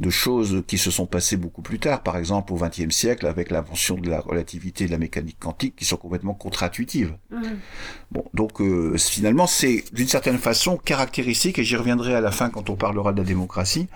de 0.00 0.10
choses 0.10 0.62
qui 0.66 0.78
se 0.78 0.90
sont 0.90 1.06
passées 1.06 1.36
beaucoup 1.36 1.60
plus 1.60 1.78
tard, 1.78 2.02
par 2.02 2.16
exemple 2.16 2.54
au 2.54 2.56
XXe 2.56 2.94
siècle 2.94 3.26
avec 3.26 3.50
l'invention 3.50 3.96
de 3.96 4.08
la 4.08 4.20
relativité 4.20 4.84
et 4.84 4.86
de 4.86 4.92
la 4.92 4.98
mécanique 4.98 5.36
quantique, 5.38 5.76
qui 5.76 5.84
sont 5.84 5.98
complètement 5.98 6.32
contre-intuitives. 6.32 7.14
Mmh. 7.30 7.42
Bon, 8.10 8.24
donc 8.32 8.62
euh, 8.62 8.96
finalement, 8.96 9.46
c'est 9.46 9.84
d'une 9.92 10.08
certaine 10.08 10.38
façon 10.38 10.78
caractéristique, 10.78 11.58
et 11.58 11.64
j'y 11.64 11.76
reviendrai 11.76 12.14
à 12.14 12.22
la 12.22 12.30
fin 12.30 12.48
quand 12.48 12.70
on 12.70 12.76
parlera 12.76 13.12
de 13.12 13.18
la 13.18 13.24
démocratie, 13.24 13.88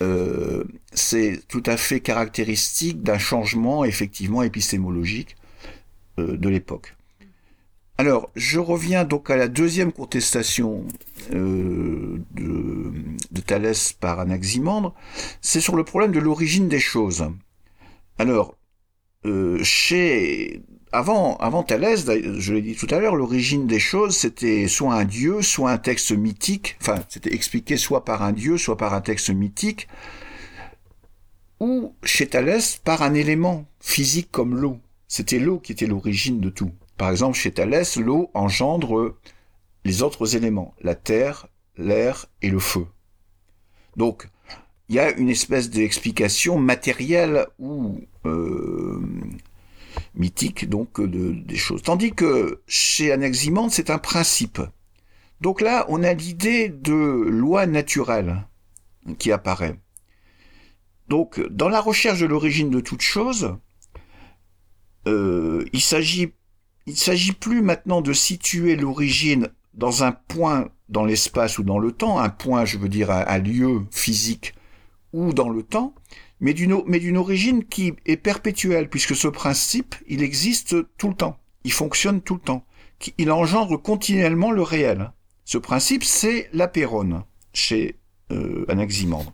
euh, 0.00 0.64
c'est 0.92 1.40
tout 1.48 1.62
à 1.66 1.76
fait 1.76 2.00
caractéristique 2.00 3.02
d'un 3.02 3.18
changement 3.18 3.84
effectivement 3.84 4.42
épistémologique 4.42 5.36
euh, 6.18 6.36
de 6.36 6.48
l'époque. 6.48 6.94
Alors, 8.00 8.30
je 8.36 8.60
reviens 8.60 9.04
donc 9.04 9.28
à 9.28 9.36
la 9.36 9.48
deuxième 9.48 9.90
contestation 9.90 10.84
euh, 11.32 12.20
de, 12.30 12.92
de, 13.32 13.40
Thalès 13.40 13.92
par 13.92 14.20
Anaximandre, 14.20 14.94
c'est 15.40 15.60
sur 15.60 15.74
le 15.74 15.82
problème 15.82 16.12
de 16.12 16.20
l'origine 16.20 16.68
des 16.68 16.78
choses. 16.78 17.28
Alors, 18.18 18.54
chez 19.62 20.62
avant, 20.92 21.36
avant 21.36 21.62
Thalès, 21.62 22.06
je 22.06 22.54
l'ai 22.54 22.62
dit 22.62 22.74
tout 22.74 22.86
à 22.90 22.98
l'heure, 22.98 23.16
l'origine 23.16 23.66
des 23.66 23.78
choses, 23.78 24.16
c'était 24.16 24.68
soit 24.68 24.94
un 24.94 25.04
dieu, 25.04 25.42
soit 25.42 25.70
un 25.70 25.78
texte 25.78 26.12
mythique, 26.12 26.76
enfin, 26.80 26.96
c'était 27.08 27.34
expliqué 27.34 27.76
soit 27.76 28.04
par 28.04 28.22
un 28.22 28.32
dieu, 28.32 28.56
soit 28.56 28.76
par 28.76 28.94
un 28.94 29.00
texte 29.00 29.30
mythique, 29.30 29.88
ou 31.60 31.94
chez 32.02 32.26
Thalès, 32.26 32.80
par 32.82 33.02
un 33.02 33.14
élément 33.14 33.66
physique 33.80 34.30
comme 34.30 34.56
l'eau. 34.56 34.78
C'était 35.08 35.38
l'eau 35.38 35.58
qui 35.58 35.72
était 35.72 35.86
l'origine 35.86 36.40
de 36.40 36.50
tout. 36.50 36.72
Par 36.96 37.10
exemple, 37.10 37.36
chez 37.36 37.52
Thalès, 37.52 37.96
l'eau 37.96 38.30
engendre 38.34 39.16
les 39.84 40.02
autres 40.02 40.36
éléments, 40.36 40.74
la 40.80 40.94
terre, 40.94 41.48
l'air 41.76 42.26
et 42.42 42.50
le 42.50 42.58
feu. 42.58 42.86
Donc, 43.96 44.28
il 44.88 44.96
y 44.96 45.00
a 45.00 45.10
une 45.12 45.28
espèce 45.28 45.70
d'explication 45.70 46.58
matérielle 46.58 47.46
ou 47.58 48.00
mythique 50.18 50.68
donc 50.68 51.00
de, 51.00 51.32
des 51.32 51.56
choses. 51.56 51.82
Tandis 51.82 52.12
que 52.12 52.60
chez 52.66 53.12
Anaximandre, 53.12 53.72
c'est 53.72 53.90
un 53.90 53.98
principe. 53.98 54.60
Donc 55.40 55.60
là, 55.60 55.86
on 55.88 56.02
a 56.02 56.12
l'idée 56.12 56.68
de 56.68 56.92
loi 56.92 57.66
naturelle 57.66 58.46
qui 59.18 59.32
apparaît. 59.32 59.78
Donc, 61.08 61.40
dans 61.48 61.68
la 61.68 61.80
recherche 61.80 62.20
de 62.20 62.26
l'origine 62.26 62.68
de 62.68 62.80
toute 62.80 63.00
chose, 63.00 63.56
euh, 65.06 65.64
il 65.72 65.80
s'agit 65.80 66.32
il 66.86 66.96
s'agit 66.96 67.32
plus 67.32 67.60
maintenant 67.60 68.00
de 68.00 68.14
situer 68.14 68.74
l'origine 68.74 69.48
dans 69.74 70.04
un 70.04 70.12
point 70.12 70.68
dans 70.88 71.04
l'espace 71.04 71.58
ou 71.58 71.62
dans 71.62 71.78
le 71.78 71.92
temps, 71.92 72.18
un 72.18 72.30
point, 72.30 72.64
je 72.64 72.78
veux 72.78 72.88
dire, 72.88 73.10
un 73.10 73.38
lieu 73.38 73.82
physique 73.90 74.54
ou 75.12 75.34
dans 75.34 75.50
le 75.50 75.62
temps, 75.62 75.94
mais 76.40 76.54
d'une, 76.54 77.16
origine 77.16 77.64
qui 77.64 77.94
est 78.06 78.16
perpétuelle, 78.16 78.88
puisque 78.88 79.16
ce 79.16 79.28
principe, 79.28 79.94
il 80.06 80.22
existe 80.22 80.76
tout 80.96 81.08
le 81.08 81.14
temps, 81.14 81.38
il 81.64 81.72
fonctionne 81.72 82.20
tout 82.20 82.34
le 82.34 82.40
temps, 82.40 82.64
il 83.18 83.30
engendre 83.30 83.80
continuellement 83.80 84.50
le 84.50 84.62
réel. 84.62 85.12
Ce 85.44 85.58
principe, 85.58 86.04
c'est 86.04 86.48
l'apérone 86.52 87.24
chez 87.52 87.96
euh, 88.30 88.64
Anaximandre. 88.68 89.32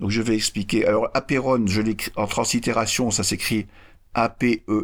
Donc 0.00 0.10
je 0.10 0.20
vais 0.20 0.34
expliquer. 0.34 0.84
Alors 0.86 1.08
apérone, 1.14 1.68
je 1.68 1.80
l'écris 1.80 2.10
en 2.16 2.26
translittération, 2.26 3.12
ça 3.12 3.22
s'écrit 3.22 3.66
A-P-E-I-R-O-N. 4.14 4.76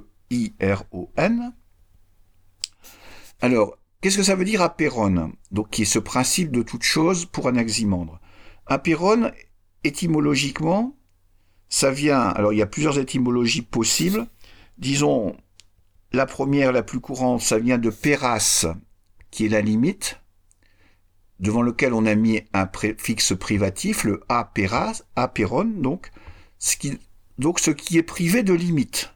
Alors, 3.41 3.77
qu'est-ce 4.01 4.17
que 4.17 4.23
ça 4.23 4.37
veut 4.37 4.45
dire 4.45 4.63
apérone? 4.63 5.33
Donc 5.51 5.71
qui 5.71 5.83
est 5.83 5.87
ce 5.87 5.99
principe 5.99 6.53
de 6.53 6.63
toute 6.63 6.85
chose 6.85 7.27
pour 7.27 7.49
Anaximandre. 7.49 8.21
Apérone, 8.67 9.33
étymologiquement, 9.85 10.98
ça 11.69 11.91
vient, 11.91 12.21
alors 12.21 12.53
il 12.53 12.59
y 12.59 12.63
a 12.63 12.67
plusieurs 12.67 12.99
étymologies 12.99 13.63
possibles. 13.63 14.27
Disons, 14.79 15.37
la 16.13 16.27
première, 16.27 16.73
la 16.73 16.83
plus 16.83 17.01
courante, 17.01 17.41
ça 17.43 17.59
vient 17.59 17.79
de 17.79 17.91
péras, 17.91 18.67
qui 19.31 19.47
est 19.47 19.51
la 19.51 19.61
limite, 19.61 20.21
devant 21.41 21.63
lequel 21.63 21.93
on 21.93 22.07
a 22.07 22.15
mis 22.15 22.43
un 22.53 22.67
préfixe 22.67 23.37
privatif, 23.37 24.05
le 24.05 24.23
a 24.29 24.45
péras, 24.45 25.03
apéron, 25.17 25.65
donc, 25.65 26.11
ce 26.59 26.77
qui, 26.77 26.99
donc 27.39 27.61
ce 27.61 27.71
qui 27.71 27.99
est 27.99 28.03
privé 28.03 28.43
de 28.43 28.55
limite. 28.55 29.15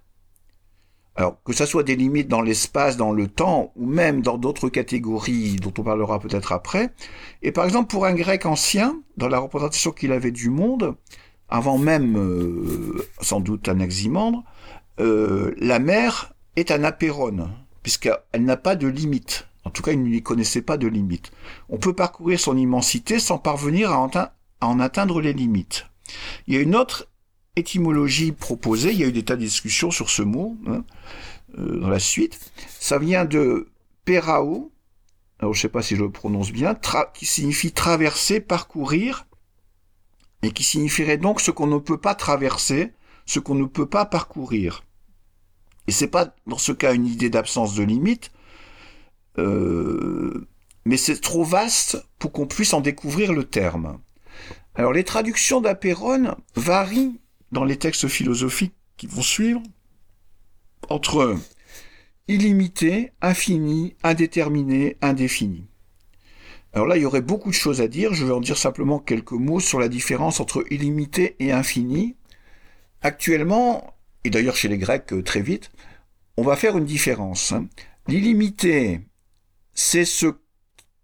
Alors, 1.15 1.43
que 1.43 1.53
ça 1.53 1.67
soit 1.67 1.83
des 1.83 1.97
limites 1.97 2.29
dans 2.29 2.41
l'espace, 2.41 2.97
dans 2.97 3.13
le 3.13 3.29
temps, 3.29 3.73
ou 3.77 3.87
même 3.87 4.23
dans 4.23 4.39
d'autres 4.39 4.71
catégories 4.71 5.57
dont 5.57 5.73
on 5.79 5.83
parlera 5.83 6.19
peut-être 6.19 6.53
après. 6.53 6.95
Et 7.43 7.53
par 7.53 7.67
exemple, 7.67 7.91
pour 7.91 8.07
un 8.07 8.15
grec 8.15 8.47
ancien, 8.47 9.03
dans 9.19 9.29
la 9.29 9.39
représentation 9.39 9.93
qu'il 9.93 10.13
avait 10.13 10.31
du 10.31 10.49
monde, 10.49 10.97
avant 11.53 11.77
même 11.77 12.17
euh, 12.17 13.07
sans 13.21 13.41
doute 13.41 13.69
Anaximandre, 13.69 14.43
euh, 15.01 15.55
la 15.59 15.79
mer 15.81 16.33
est 16.57 16.71
un 16.71 16.83
apérone, 16.83 17.51
puisqu'elle 17.83 18.23
n'a 18.45 18.57
pas 18.57 18.75
de 18.75 18.87
limite. 18.87 19.47
En 19.65 19.71
tout 19.71 19.83
cas, 19.83 19.93
il 19.93 20.03
n'y 20.03 20.23
connaissait 20.23 20.63
pas 20.63 20.79
de 20.79 20.89
limite. 20.89 21.31
On 21.69 21.77
peut 21.77 21.93
parcourir 21.93 22.41
son 22.41 22.57
immensité 22.57 23.19
sans 23.19 23.37
parvenir 23.37 23.93
à, 23.93 24.35
en 24.63 24.81
atteindre 24.81 25.21
les 25.21 25.35
limites. 25.35 25.87
Il 26.47 26.55
y 26.55 26.57
a 26.57 26.61
une 26.61 26.75
autre 26.75 27.09
étymologie 27.55 28.33
proposée, 28.33 28.93
il 28.93 29.01
y 29.01 29.05
a 29.05 29.09
eu 29.09 29.13
des 29.13 29.23
tas 29.23 29.37
de 29.37 29.43
discussions 29.43 29.91
sur 29.91 30.09
ce 30.09 30.23
mot 30.23 30.57
hein, 30.67 30.85
euh, 31.59 31.81
dans 31.81 31.91
la 31.91 31.99
suite. 31.99 32.41
Ça 32.81 32.99
vient 32.99 33.27
de 33.27 33.69
perao, 34.07 34.73
je 35.43 35.47
ne 35.49 35.53
sais 35.53 35.69
pas 35.69 35.83
si 35.83 35.97
je 35.97 36.03
le 36.03 36.11
prononce 36.11 36.51
bien, 36.51 36.75
qui 37.13 37.27
signifie 37.27 37.73
traverser, 37.73 38.41
parcourir, 38.41 39.27
et 40.43 40.53
qui 40.53 40.65
signifierait 40.65 41.19
donc 41.19 41.41
ce 41.41 41.51
qu'on 41.51 41.67
ne 41.67 41.79
peut 41.79 41.99
pas 41.99 42.15
traverser, 42.15 42.93
ce 43.27 43.39
qu'on 43.39 43.55
ne 43.55 43.67
peut 43.67 43.87
pas 43.87 44.05
parcourir. 44.05 44.85
Et 45.87 45.93
c'est 45.93 46.09
pas 46.09 46.35
dans 46.47 46.59
ce 46.59 46.73
cas 46.73 46.95
une 46.95 47.07
idée 47.07 47.31
d'absence 47.31 47.75
de 47.75 47.83
limite, 47.83 48.31
euh, 49.39 50.49
mais 50.85 50.97
c'est 50.97 51.21
trop 51.21 51.45
vaste 51.45 52.05
pour 52.19 52.33
qu'on 52.33 52.47
puisse 52.47 52.75
en 52.75 52.81
découvrir 52.81 53.33
le 53.33 53.45
terme. 53.45 53.99
Alors 54.75 54.93
les 54.93 55.05
traductions 55.05 55.61
d'Apéron 55.61 56.37
varient 56.55 57.21
dans 57.51 57.65
les 57.65 57.77
textes 57.77 58.09
philosophiques 58.09 58.75
qui 58.97 59.07
vont 59.07 59.23
suivre 59.23 59.63
entre 60.89 61.37
illimité, 62.29 63.13
infini, 63.21 63.95
indéterminé, 64.03 64.97
indéfini. 65.03 65.67
Alors 66.75 66.87
là, 66.87 66.97
il 66.97 67.03
y 67.03 67.07
aurait 67.07 67.21
beaucoup 67.21 67.51
de 67.51 67.55
choses 67.55 67.81
à 67.81 67.89
dire. 67.89 68.15
Je 68.15 68.25
vais 68.25 68.33
en 68.33 68.41
dire 68.41 68.57
simplement 68.57 68.99
quelques 68.99 69.33
mots 69.33 69.61
sur 69.61 69.79
la 69.79 69.89
différence 69.89 70.41
entre 70.41 70.65
illimité 70.71 71.37
et 71.39 71.53
infini. 71.53 72.17
Actuellement, 73.03 73.95
et 74.25 74.31
d'ailleurs 74.31 74.57
chez 74.57 74.69
les 74.69 74.79
Grecs 74.79 75.13
euh, 75.13 75.23
très 75.23 75.43
vite, 75.43 75.71
on 76.37 76.43
va 76.43 76.57
faire 76.57 76.79
une 76.79 76.87
différence. 76.87 77.53
Hein. 77.53 77.67
L'illimité, 78.09 79.01
c'est 79.75 80.05
ce 80.05 80.27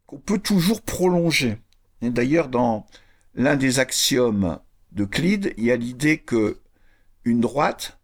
qu'on 0.06 0.18
peut 0.18 0.38
toujours 0.38 0.80
prolonger. 0.82 1.58
D'ailleurs, 2.00 2.48
dans 2.48 2.86
l'un 3.34 3.56
des 3.56 3.78
axiomes 3.78 4.60
d'Euclide, 4.92 5.52
il 5.58 5.64
y 5.64 5.72
a 5.72 5.76
l'idée 5.76 6.18
que 6.18 6.60
une 7.24 7.40
droite, 7.40 7.98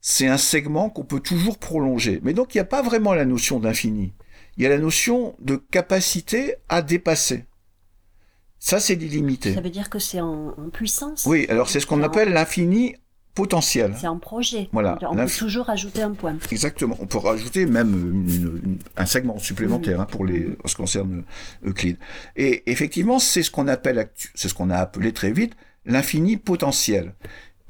c'est 0.00 0.28
un 0.28 0.38
segment 0.38 0.90
qu'on 0.90 1.04
peut 1.04 1.20
toujours 1.20 1.58
prolonger. 1.58 2.20
Mais 2.22 2.34
donc, 2.34 2.54
il 2.54 2.58
n'y 2.58 2.62
a 2.62 2.66
pas 2.66 2.82
vraiment 2.82 3.14
la 3.14 3.24
notion 3.24 3.58
d'infini 3.58 4.12
il 4.60 4.64
y 4.64 4.66
a 4.66 4.68
la 4.68 4.78
notion 4.78 5.34
de 5.40 5.56
capacité 5.56 6.56
à 6.68 6.82
dépasser. 6.82 7.46
Ça, 8.58 8.78
c'est 8.78 8.94
l'illimité. 8.94 9.54
Ça 9.54 9.62
veut 9.62 9.70
dire 9.70 9.88
que 9.88 9.98
c'est 9.98 10.20
en, 10.20 10.52
puissance 10.70 11.24
Oui, 11.24 11.46
alors 11.48 11.70
c'est 11.70 11.80
ce 11.80 11.86
qu'on 11.86 12.02
appelle 12.02 12.34
l'infini 12.34 12.94
potentiel. 13.34 13.94
C'est 13.98 14.06
un 14.06 14.18
projet. 14.18 14.68
Voilà. 14.72 14.98
On 15.08 15.16
peut 15.16 15.26
toujours 15.26 15.70
ajouter 15.70 16.02
un 16.02 16.12
point. 16.12 16.36
Exactement. 16.52 16.94
On 17.00 17.06
peut 17.06 17.16
rajouter 17.16 17.64
même 17.64 18.26
un 18.98 19.06
segment 19.06 19.38
supplémentaire 19.38 19.98
hein, 19.98 20.04
pour 20.04 20.26
les, 20.26 20.48
en 20.62 20.68
ce 20.68 20.74
qui 20.74 20.82
concerne 20.82 21.24
Euclide. 21.64 21.96
Et 22.36 22.70
effectivement, 22.70 23.18
c'est 23.18 23.42
ce 23.42 23.50
qu'on 23.50 23.66
appelle, 23.66 24.10
c'est 24.34 24.50
ce 24.50 24.52
qu'on 24.52 24.68
a 24.68 24.76
appelé 24.76 25.14
très 25.14 25.32
vite 25.32 25.54
l'infini 25.86 26.36
potentiel. 26.36 27.14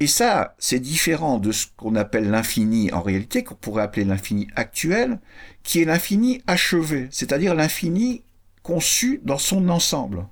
Et 0.02 0.06
ça, 0.06 0.54
c'est 0.58 0.80
différent 0.80 1.38
de 1.38 1.52
ce 1.52 1.66
qu'on 1.76 1.94
appelle 1.94 2.30
l'infini 2.30 2.90
en 2.90 3.02
réalité, 3.02 3.44
qu'on 3.44 3.54
pourrait 3.54 3.82
appeler 3.82 4.06
l'infini 4.06 4.48
actuel, 4.56 5.20
qui 5.62 5.82
est 5.82 5.84
l'infini 5.84 6.42
achevé, 6.46 7.08
c'est-à-dire 7.10 7.54
l'infini 7.54 8.24
conçu 8.62 9.20
dans 9.24 9.36
son 9.36 9.68
ensemble. 9.68 10.26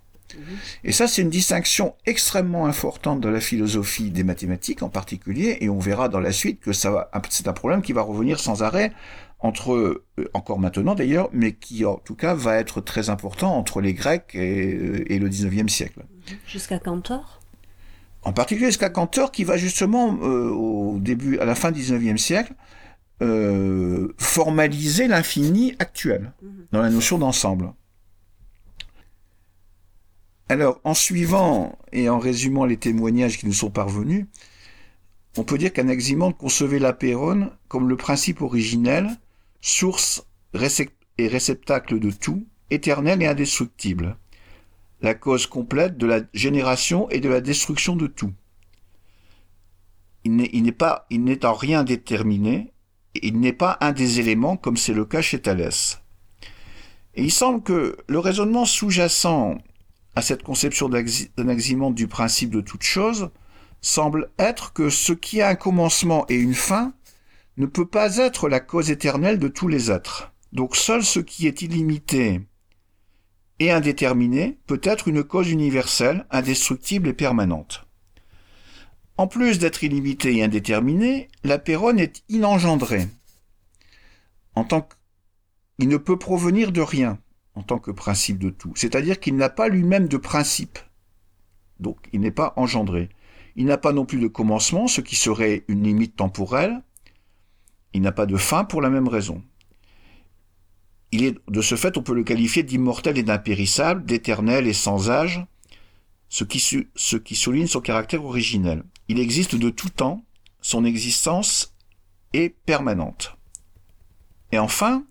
Et 0.85 0.93
ça, 0.93 1.07
c'est 1.07 1.23
une 1.23 1.31
distinction 1.31 1.95
extrêmement 2.07 2.67
importante 2.67 3.21
de 3.21 3.29
la 3.29 3.41
philosophie 3.41 4.11
des 4.11 4.25
mathématiques 4.25 4.83
en 4.83 4.89
particulier, 4.89 5.59
et 5.61 5.69
on 5.69 5.79
verra 5.79 6.09
dans 6.09 6.21
la 6.21 6.33
suite 6.33 6.61
que 6.61 6.73
ça 6.73 7.11
c'est 7.29 7.49
un 7.49 7.53
problème 7.53 7.83
qui 7.83 7.93
va 7.93 8.03
revenir 8.03 8.41
sans 8.41 8.63
arrêt 8.63 8.93
entre 9.41 9.75
euh, 9.75 10.05
encore 10.35 10.59
maintenant 10.59 10.95
d'ailleurs, 10.95 11.29
mais 11.33 11.53
qui 11.53 11.85
en 11.85 11.97
tout 11.97 12.15
cas 12.15 12.35
va 12.35 12.57
être 12.57 12.81
très 12.81 13.09
important 13.11 13.57
entre 13.57 13.81
les 13.81 13.95
Grecs 13.95 14.35
et, 14.35 14.75
euh, 14.75 15.13
et 15.13 15.19
le 15.19 15.29
19e 15.29 15.69
siècle. 15.69 16.05
Jusqu'à 16.47 16.79
Cantor? 16.79 17.38
En 18.23 18.33
particulier 18.33 18.67
jusqu'à 18.67 18.91
Cantor, 18.91 19.33
qui 19.33 19.45
va 19.45 19.57
justement, 19.57 20.19
euh, 20.23 20.51
au 20.51 20.99
début, 20.99 21.39
à 21.39 21.45
la 21.45 21.55
fin 21.55 21.71
du 21.71 21.81
XIXe 21.81 22.21
siècle, 22.21 22.55
euh, 23.23 24.15
formaliser 24.19 25.09
l'infini 25.09 25.75
actuel 25.79 26.33
dans 26.73 26.83
la 26.83 26.91
notion 26.91 27.19
d'ensemble. 27.19 27.73
Alors, 30.49 30.81
en 30.85 30.95
suivant 30.95 31.79
et 31.93 32.09
en 32.09 32.19
résumant 32.19 32.65
les 32.65 32.77
témoignages 32.77 33.39
qui 33.39 33.47
nous 33.47 33.53
sont 33.53 33.71
parvenus, 33.71 34.27
on 35.37 35.45
peut 35.45 35.59
dire 35.59 35.73
qu'Anaximandre 35.73 36.37
concevait 36.37 36.79
l'apérone 36.79 37.51
comme 37.69 37.89
le 37.89 37.97
principe 37.97 38.41
originel, 38.41 39.11
source 39.61 40.25
et 40.55 41.29
réceptacle 41.29 41.99
de 41.99 42.11
tout, 42.11 42.47
éternel 42.71 43.23
et 43.23 43.27
indestructible 43.27 44.17
la 45.01 45.15
cause 45.15 45.47
complète 45.47 45.97
de 45.97 46.07
la 46.07 46.21
génération 46.35 47.09
et 47.11 47.21
de 47.21 47.29
la 47.29 47.41
destruction 47.41 47.97
de 47.97 48.07
tout. 48.07 48.33
Il 50.25 50.37
n'est 50.37 50.73
pas, 50.73 51.07
il 51.11 51.25
n'est 51.25 51.45
en 51.47 51.55
rien 51.55 51.85
déterminé, 51.85 52.73
il 53.15 53.41
n'est 53.41 53.53
pas 53.53 53.79
un 53.81 53.93
des 53.93 54.21
éléments 54.21 54.57
comme 54.57 54.77
c'est 54.77 54.93
le 54.93 55.05
cas 55.05 55.23
chez 55.23 55.41
Thalès. 55.41 56.03
Et 57.15 57.23
il 57.23 57.33
semble 57.33 57.63
que 57.63 57.97
le 58.07 58.19
raisonnement 58.19 58.65
sous-jacent 58.65 59.57
à 60.15 60.23
cette 60.23 60.43
conception 60.43 60.89
d'Anaximandre 60.89 61.95
du 61.95 62.09
principe 62.09 62.51
de 62.51 62.61
toute 62.61 62.83
chose 62.83 63.31
semble 63.81 64.31
être 64.39 64.73
que 64.73 64.91
ce 64.91 65.13
qui 65.13 65.41
a 65.41 65.49
un 65.49 65.55
commencement 65.55 66.27
et 66.29 66.35
une 66.35 66.55
fin 66.55 66.93
ne 67.57 67.67
peut 67.67 67.87
pas 67.87 68.17
être 68.17 68.49
la 68.49 68.61
cause 68.61 68.91
éternelle 68.91 69.39
de 69.39 69.49
tous 69.49 69.69
les 69.69 69.91
êtres. 69.91 70.33
Donc 70.53 70.77
seul 70.77 71.05
ce 71.05 71.21
qui 71.21 71.47
est 71.47 71.63
illimité 71.63 72.41
et 73.59 73.71
indéterminé 73.71 74.59
peut 74.67 74.81
être 74.83 75.09
une 75.09 75.25
cause 75.25 75.51
universelle, 75.51 76.27
indestructible 76.31 77.09
et 77.09 77.13
permanente. 77.13 77.87
En 79.17 79.27
plus 79.27 79.59
d'être 79.59 79.83
illimité 79.83 80.37
et 80.37 80.45
indéterminé, 80.45 81.29
la 81.43 81.59
péronne 81.59 81.99
est 81.99 82.23
inengendrée. 82.29 83.09
En 84.55 84.65
tant 84.65 84.89
Il 85.79 85.89
ne 85.89 85.97
peut 85.97 86.19
provenir 86.19 86.73
de 86.73 86.81
rien 86.81 87.19
en 87.55 87.63
tant 87.63 87.79
que 87.79 87.91
principe 87.91 88.39
de 88.39 88.51
tout, 88.51 88.73
c'est-à-dire 88.77 89.19
qu'il 89.19 89.35
n'a 89.37 89.49
pas 89.49 89.69
lui-même 89.69 90.07
de 90.07 90.17
principe. 90.17 90.79
Donc 91.81 91.99
il 92.13 92.21
n'est 92.21 92.31
pas 92.31 92.53
engendré. 92.57 93.09
Il 93.57 93.67
n'a 93.67 93.79
pas 93.79 93.93
non 93.93 94.05
plus 94.05 94.21
de 94.21 94.29
commencement, 94.29 94.87
ce 94.87 95.01
qui 95.01 95.17
serait 95.17 95.65
une 95.67 95.83
limite 95.83 96.15
temporelle. 96.15 96.83
Il 97.93 98.03
n'a 98.03 98.13
pas 98.13 98.27
de 98.27 98.37
fin 98.37 98.65
pour 98.65 98.81
la 98.81 98.91
même 98.91 99.09
raison 99.09 99.43
il 101.13 101.25
est, 101.25 101.37
de 101.49 101.63
ce 101.63 101.75
fait, 101.75 101.97
on 101.97 102.03
peut 102.03 102.15
le 102.15 102.25
qualifier 102.25 102.63
d'immortel 102.63 103.19
et 103.19 103.23
d'impérissable, 103.23 104.05
d'éternel 104.05 104.67
et 104.67 104.75
sans 104.75 105.11
âge, 105.11 105.45
ce 106.29 106.45
qui, 106.45 106.61
souligne 107.35 107.67
son 107.67 107.81
caractère 107.81 108.25
originel. 108.25 108.85
Il 109.09 109.19
existe 109.19 109.57
de 109.57 109.71
tout 109.71 109.89
temps, 109.89 110.25
son 110.61 110.85
existence 110.85 111.75
est 112.35 112.55
permanente. 112.67 113.37
Et 114.53 114.59
enfin, 114.59 115.05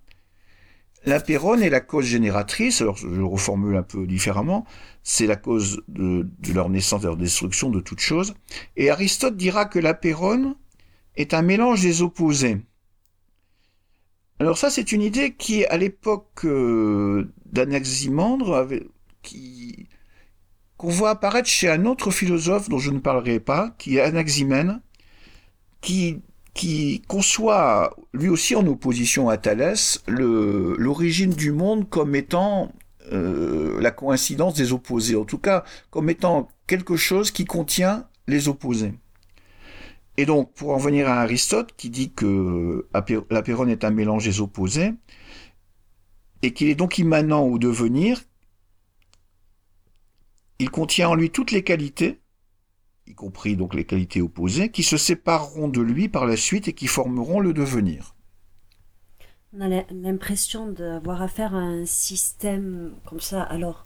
la 1.05 1.19
péronne 1.19 1.63
est 1.63 1.69
la 1.69 1.79
cause 1.79 2.05
génératrice, 2.05 2.81
alors 2.81 2.97
je 2.97 3.07
le 3.07 3.25
reformule 3.25 3.77
un 3.77 3.83
peu 3.83 4.05
différemment, 4.05 4.65
c'est 5.03 5.25
la 5.25 5.35
cause 5.35 5.81
de, 5.87 6.27
leur 6.53 6.69
naissance 6.69 6.99
et 6.99 7.03
de 7.03 7.07
leur 7.07 7.17
destruction 7.17 7.69
de 7.69 7.79
toute 7.79 7.99
chose. 7.99 8.35
Et 8.75 8.89
Aristote 8.89 9.37
dira 9.37 9.65
que 9.65 9.79
la 9.79 9.93
péronne 9.93 10.55
est 11.15 11.33
un 11.33 11.41
mélange 11.41 11.81
des 11.81 12.01
opposés. 12.01 12.57
Alors 14.39 14.57
ça, 14.57 14.69
c'est 14.69 14.91
une 14.91 15.01
idée 15.01 15.33
qui, 15.33 15.65
à 15.65 15.77
l'époque 15.77 16.45
euh, 16.45 17.31
d'Anaximandre, 17.45 18.67
qui 19.23 19.87
qu'on 20.77 20.89
voit 20.89 21.09
apparaître 21.09 21.49
chez 21.49 21.69
un 21.69 21.85
autre 21.85 22.11
philosophe 22.11 22.69
dont 22.69 22.77
je 22.77 22.91
ne 22.91 22.99
parlerai 22.99 23.39
pas, 23.39 23.75
qui 23.79 23.97
est 23.97 24.01
Anaximène, 24.01 24.81
qui, 25.81 26.21
conçoit, 27.07 27.95
lui 28.13 28.29
aussi 28.29 28.55
en 28.55 28.65
opposition 28.67 29.29
à 29.29 29.37
Thalès, 29.37 30.03
l'origine 30.07 31.33
du 31.33 31.51
monde 31.51 31.89
comme 31.89 32.15
étant 32.15 32.71
euh, 33.11 33.79
la 33.81 33.91
coïncidence 33.91 34.53
des 34.53 34.73
opposés, 34.73 35.15
en 35.15 35.25
tout 35.25 35.37
cas 35.37 35.63
comme 35.89 36.09
étant 36.09 36.49
quelque 36.67 36.95
chose 36.95 37.31
qui 37.31 37.45
contient 37.45 38.07
les 38.27 38.47
opposés. 38.47 38.93
Et 40.17 40.25
donc, 40.25 40.51
pour 40.53 40.71
en 40.71 40.77
venir 40.77 41.07
à 41.07 41.21
Aristote, 41.21 41.73
qui 41.77 41.89
dit 41.89 42.11
que 42.11 42.87
l'apéron 43.29 43.67
est 43.67 43.83
un 43.83 43.91
mélange 43.91 44.25
des 44.25 44.41
opposés, 44.41 44.93
et 46.41 46.53
qu'il 46.53 46.67
est 46.67 46.75
donc 46.75 46.97
immanent 46.97 47.43
au 47.43 47.59
devenir, 47.59 48.21
il 50.59 50.71
contient 50.71 51.09
en 51.09 51.15
lui 51.15 51.29
toutes 51.29 51.51
les 51.51 51.63
qualités, 51.63 52.19
y 53.05 53.13
compris 53.13 53.55
donc 53.55 53.75
les 53.75 53.85
qualités 53.85 54.21
opposées, 54.21 54.71
qui 54.71 54.83
se 54.83 54.97
sépareront 54.97 55.67
de 55.67 55.81
lui 55.81 56.09
par 56.09 56.25
la 56.25 56.35
suite 56.35 56.67
et 56.67 56.73
qui 56.73 56.87
formeront 56.87 57.39
le 57.39 57.53
devenir. 57.53 58.15
On 59.53 59.61
a 59.61 59.83
l'impression 59.91 60.71
d'avoir 60.71 61.21
affaire 61.21 61.55
à 61.55 61.59
un 61.59 61.85
système 61.85 62.95
comme 63.05 63.21
ça, 63.21 63.43
alors 63.43 63.83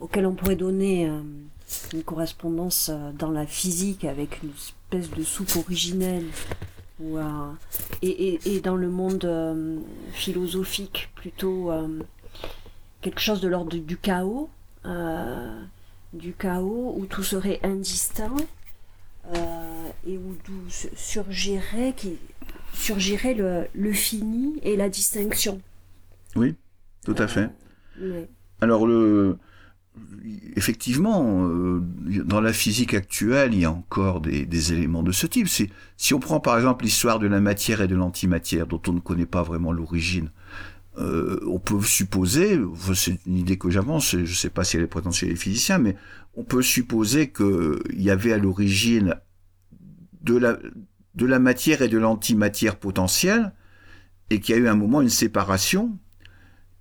auquel 0.00 0.26
on 0.26 0.34
pourrait 0.34 0.56
donner 0.56 1.08
euh, 1.08 1.20
une 1.92 2.02
correspondance 2.02 2.90
euh, 2.92 3.12
dans 3.12 3.30
la 3.30 3.46
physique 3.46 4.04
avec 4.04 4.42
une 4.42 4.50
espèce 4.50 5.10
de 5.10 5.22
soupe 5.22 5.56
originelle 5.56 6.26
ou, 7.00 7.18
euh, 7.18 7.52
et, 8.02 8.60
dans 8.62 8.76
le 8.76 8.88
monde 8.88 9.24
euh, 9.24 9.78
philosophique 10.12 11.10
plutôt 11.14 11.70
quelque 13.00 13.20
chose 13.20 13.40
de 13.40 13.48
l'ordre 13.48 13.76
du 13.76 13.96
chaos 13.96 14.50
du 16.12 16.32
chaos 16.32 16.94
où 16.96 17.06
tout 17.06 17.22
serait 17.22 17.60
indistinct 17.62 18.36
et 20.06 20.18
où 20.18 20.36
surgirait 20.96 21.94
qui 21.96 22.18
surgirait 22.74 23.34
le, 23.34 23.66
le, 23.74 23.92
fini 23.92 24.58
et 24.62 24.76
la 24.76 24.88
distinction. 24.88 25.60
Oui 26.36 26.54
tout 27.04 27.14
à 27.16 27.28
fait. 27.28 27.48
Alors 28.60 28.86
le 28.86 29.38
effectivement, 30.56 31.46
euh, 31.48 31.80
dans 32.24 32.40
la 32.40 32.52
physique 32.52 32.94
actuelle, 32.94 33.54
il 33.54 33.60
y 33.60 33.64
a 33.64 33.72
encore 33.72 34.20
des, 34.20 34.72
éléments 34.72 35.02
de 35.02 35.12
ce 35.12 35.26
type. 35.26 35.48
Si 35.48 36.14
on 36.14 36.20
prend 36.20 36.40
par 36.40 36.56
exemple 36.56 36.84
l'histoire 36.84 37.18
de 37.18 37.26
la 37.26 37.40
matière 37.40 37.80
et 37.80 37.88
de 37.88 37.96
l'antimatière, 37.96 38.66
dont 38.66 38.80
on 38.86 38.92
ne 38.92 39.00
connaît 39.00 39.26
pas 39.26 39.42
vraiment 39.42 39.72
l'origine, 39.72 40.30
euh, 40.98 41.40
on 41.46 41.58
peut 41.58 41.80
supposer, 41.82 42.60
c'est 42.94 43.18
une 43.26 43.38
idée 43.38 43.56
que 43.56 43.70
j'avance, 43.70 44.10
je 44.10 44.18
ne 44.18 44.26
sais 44.26 44.50
pas 44.50 44.64
si 44.64 44.76
elle 44.76 44.82
est 44.82 44.88
présente 44.88 45.14
chez 45.14 45.26
les 45.26 45.36
physiciens, 45.36 45.78
mais 45.78 45.96
on 46.34 46.44
peut 46.44 46.62
supposer 46.62 47.30
qu'il 47.30 47.80
y 47.92 48.10
avait 48.10 48.32
à 48.32 48.38
l'origine 48.38 49.16
de 50.22 50.36
la, 50.36 50.58
de 51.14 51.26
la 51.26 51.38
matière 51.38 51.82
et 51.82 51.88
de 51.88 51.98
l'antimatière 51.98 52.76
potentielle, 52.76 53.52
et 54.30 54.40
qu'il 54.40 54.54
y 54.54 54.58
a 54.58 54.60
eu 54.60 54.68
un 54.68 54.76
moment 54.76 55.00
une 55.00 55.08
séparation 55.08 55.98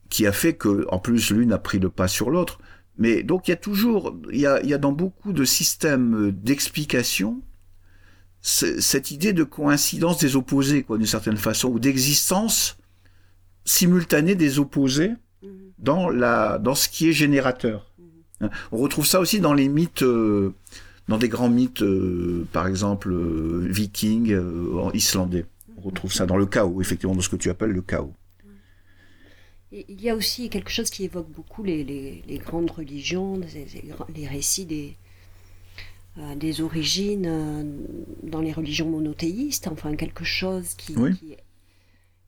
qui 0.09 0.25
a 0.25 0.31
fait 0.31 0.53
que, 0.53 0.85
en 0.89 0.99
plus, 0.99 1.31
l'une 1.31 1.53
a 1.53 1.57
pris 1.57 1.79
le 1.79 1.89
pas 1.89 2.07
sur 2.07 2.29
l'autre. 2.29 2.59
Mais 2.99 3.23
donc 3.23 3.47
il 3.47 3.51
y 3.51 3.53
a 3.53 3.57
toujours, 3.57 4.15
il 4.31 4.39
y 4.39 4.45
a, 4.45 4.61
il 4.61 4.69
y 4.69 4.73
a 4.73 4.77
dans 4.77 4.91
beaucoup 4.91 5.33
de 5.33 5.45
systèmes 5.45 6.31
d'explication 6.31 7.41
cette 8.41 9.11
idée 9.11 9.33
de 9.33 9.43
coïncidence 9.43 10.19
des 10.19 10.35
opposés, 10.35 10.83
quoi, 10.83 10.97
d'une 10.97 11.07
certaine 11.07 11.37
façon, 11.37 11.69
ou 11.69 11.79
d'existence 11.79 12.77
simultanée 13.65 14.35
des 14.35 14.59
opposés 14.59 15.11
mhm. 15.43 15.49
dans 15.77 16.09
la, 16.09 16.57
dans 16.57 16.75
ce 16.75 16.87
qui 16.87 17.09
est 17.09 17.13
générateur. 17.13 17.91
Mhm. 17.97 18.05
Hein. 18.41 18.49
On 18.71 18.77
retrouve 18.77 19.05
ça 19.05 19.19
aussi 19.19 19.39
dans 19.39 19.53
les 19.53 19.67
mythes, 19.67 20.03
euh, 20.03 20.53
dans 21.07 21.17
des 21.17 21.27
grands 21.27 21.49
mythes, 21.49 21.81
euh, 21.81 22.47
par 22.53 22.67
exemple 22.67 23.11
euh, 23.11 23.65
vikings, 23.69 24.37
islandais. 24.93 25.45
On 25.77 25.81
retrouve 25.81 26.13
ça 26.13 26.25
dans 26.25 26.37
le 26.37 26.45
chaos, 26.45 26.81
effectivement, 26.81 27.15
dans 27.15 27.21
ce 27.21 27.29
que 27.29 27.35
tu 27.35 27.49
appelles 27.49 27.71
le 27.71 27.81
chaos 27.81 28.13
il 29.71 30.01
y 30.01 30.09
a 30.09 30.15
aussi 30.15 30.49
quelque 30.49 30.71
chose 30.71 30.89
qui 30.89 31.03
évoque 31.03 31.29
beaucoup 31.29 31.63
les, 31.63 32.23
grandes 32.43 32.71
religions, 32.71 33.39
les, 34.15 34.27
récits 34.27 34.65
des, 34.65 34.97
euh, 36.17 36.35
des 36.35 36.61
origines 36.61 37.27
euh, 37.27 37.63
dans 38.23 38.41
les 38.41 38.51
religions 38.51 38.89
monothéistes, 38.89 39.67
enfin 39.67 39.95
quelque 39.95 40.23
chose 40.23 40.73
qui, 40.75 40.95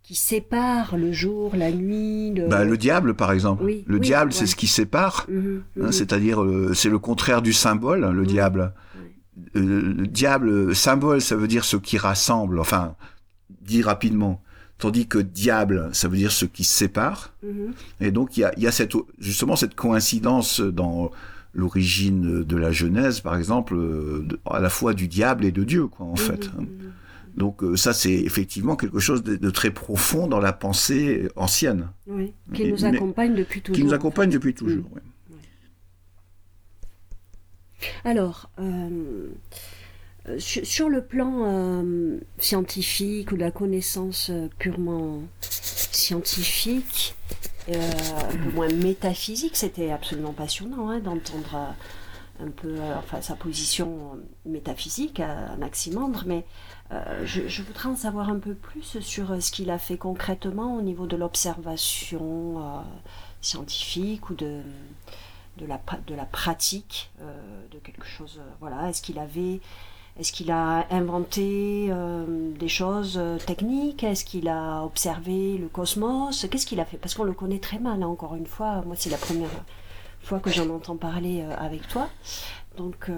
qui, 0.04 0.16
sépare 0.16 0.98
le 0.98 1.12
jour, 1.12 1.56
la 1.56 1.72
nuit. 1.72 2.32
Le, 2.32 2.48
bah, 2.48 2.64
le 2.64 2.78
diable, 2.78 3.16
par 3.16 3.32
exemple. 3.32 3.64
le 3.86 4.00
diable, 4.00 4.34
c'est 4.34 4.46
ce 4.46 4.56
qui 4.56 4.68
sépare, 4.68 5.26
mhm, 5.28 5.64
hein, 5.80 5.86
mhm. 5.86 5.92
c'est-à-dire 5.92 6.44
euh, 6.44 6.74
c'est 6.76 6.90
le 6.90 7.00
contraire 7.00 7.42
du 7.42 7.54
symbole, 7.54 8.02
le 8.02 8.22
mhm. 8.22 8.28
diable. 8.28 8.74
le 9.56 10.06
diable, 10.06 10.76
symbole, 10.76 11.22
ça 11.22 11.36
veut 11.36 11.48
dire 11.48 11.66
ce 11.66 11.78
qui 11.78 11.98
rassemble, 11.98 12.60
enfin, 12.60 12.96
dit 13.62 13.82
rapidement. 13.82 14.44
Tandis 14.82 15.08
que 15.08 15.20
diable, 15.20 15.90
ça 15.94 16.08
veut 16.08 16.18
dire 16.18 16.32
ce 16.32 16.46
qui 16.46 16.64
se 16.64 16.74
sépare. 16.74 17.34
Mm-hmm. 17.46 17.72
Et 18.02 18.12
donc, 18.12 18.36
il 18.36 18.50
y 18.58 18.68
a, 18.68 18.72
cette, 18.72 18.94
justement 19.20 19.56
cette 19.56 19.76
coïncidence 19.76 20.60
dans 20.60 21.12
l'origine 21.54 22.44
de 22.44 22.58
la 22.58 22.72
Genèse, 22.72 23.22
par 23.22 23.38
exemple, 23.38 23.78
à 24.50 24.60
la 24.60 24.70
fois 24.70 24.94
du 24.94 25.08
diable 25.08 25.46
et 25.46 25.52
de 25.52 25.64
Dieu, 25.64 25.88
quoi, 25.88 26.08
en 26.08 26.16
mm-hmm. 26.16 26.18
fait. 26.18 26.50
Donc 27.36 27.64
euh, 27.64 27.76
ça, 27.78 27.94
c'est 27.94 28.14
effectivement 28.14 28.76
quelque 28.76 29.00
chose 29.00 29.24
de, 29.24 29.50
très 29.50 29.72
profond 29.72 30.28
dans 30.28 30.40
la 30.40 30.52
pensée 30.52 31.30
ancienne. 31.36 31.90
Oui, 32.08 32.34
qui 32.54 32.66
nous 32.66 32.84
accompagne 32.84 33.36
depuis 33.36 33.62
toujours. 33.62 33.76
Qui 33.76 33.84
nous 33.86 33.94
accompagne 33.94 34.30
depuis 34.30 34.54
toujours, 34.54 34.86
oui. 34.94 35.02
Alors, 38.04 38.50
euh, 38.60 39.30
sur, 40.38 40.90
le 40.90 41.04
plan 41.04 41.34
euh, 41.44 42.20
scientifique 42.38 43.32
ou 43.32 43.36
de 43.36 43.42
la 43.42 43.52
connaissance 43.52 44.32
purement 44.60 45.22
scientifique, 45.42 47.16
un 47.70 48.38
peu 48.38 48.52
moins 48.54 48.70
métaphysique, 48.70 49.56
c'était 49.56 49.92
absolument 49.92 50.34
passionnant 50.34 50.90
hein, 50.90 51.00
d'entendre 51.00 51.76
un 52.40 52.50
peu 52.50 52.80
enfin, 52.98 53.22
sa 53.22 53.36
position 53.36 54.20
métaphysique 54.46 55.20
à 55.20 55.52
Anaximandre, 55.54 56.24
mais 56.26 56.46
euh, 56.92 57.26
je, 57.26 57.62
voudrais 57.62 57.88
en 57.88 57.96
savoir 57.96 58.30
un 58.30 58.40
peu 58.40 58.54
plus 58.54 59.00
sur 59.00 59.32
euh, 59.32 59.40
ce 59.40 59.52
qu'il 59.52 59.70
a 59.72 59.80
fait 59.80 59.98
concrètement 59.98 60.76
au 60.76 60.82
niveau 60.82 61.08
de 61.08 61.16
l'observation 61.16 62.58
euh, 62.58 62.82
scientifique 63.40 64.30
ou 64.30 64.34
de, 64.34 64.60
de, 65.58 65.66
la, 65.66 65.80
de 66.06 66.16
la 66.16 66.26
pratique 66.26 67.12
de 67.72 67.78
quelque 67.80 68.06
chose. 68.06 68.42
voilà, 68.60 68.90
est-ce 68.90 69.02
qu'il 69.02 69.20
avait. 69.20 69.62
Est-ce 70.20 70.32
qu'il 70.32 70.52
a 70.52 70.86
inventé 70.94 71.90
des 72.60 72.68
choses 72.68 73.20
techniques? 73.48 74.04
Est-ce 74.04 74.26
qu'il 74.26 74.50
a 74.50 74.84
observé 74.84 75.58
le 75.58 75.68
cosmos? 75.68 76.46
Qu'est-ce 76.52 76.66
qu'il 76.66 76.80
a 76.80 76.86
fait? 76.86 76.98
Parce 76.98 77.16
qu'on 77.16 77.24
le 77.24 77.34
connaît 77.34 77.60
très 77.60 77.80
mal, 77.80 78.04
hein, 78.04 78.08
encore 78.08 78.36
une 78.36 78.46
fois. 78.46 78.84
Moi, 78.86 78.96
c'est 78.98 79.10
la 79.10 79.18
première 79.18 79.50
fois 80.22 80.40
que 80.40 80.52
j'en 80.52 80.70
entends 80.70 80.98
parler 80.98 81.44
avec 81.58 81.88
toi. 81.88 82.10
Donc, 82.78 83.10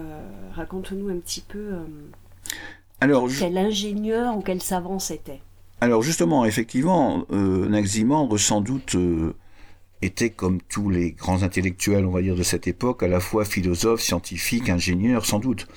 raconte-nous 0.55 1.09
un 1.09 1.17
petit 1.17 1.41
peu 1.41 1.79
alors, 3.03 3.27
quel 3.37 3.57
ingénieur 3.57 4.37
ou 4.37 4.41
quel 4.41 4.61
savant 4.61 4.97
c'était 4.97 5.41
Alors 5.81 6.01
justement, 6.03 6.45
effectivement, 6.45 7.25
euh, 7.33 7.67
Naximandre 7.67 8.39
sans 8.39 8.61
doute 8.61 8.95
euh, 8.95 9.35
était 10.01 10.29
comme 10.29 10.61
tous 10.61 10.89
les 10.89 11.11
grands 11.11 11.43
intellectuels, 11.43 12.05
on 12.05 12.11
va 12.11 12.21
dire, 12.21 12.37
de 12.37 12.43
cette 12.43 12.65
époque, 12.65 13.03
à 13.03 13.09
la 13.09 13.19
fois 13.19 13.43
philosophe, 13.43 13.99
scientifique, 13.99 14.69
ingénieur, 14.69 15.25
sans 15.25 15.39
doute. 15.39 15.67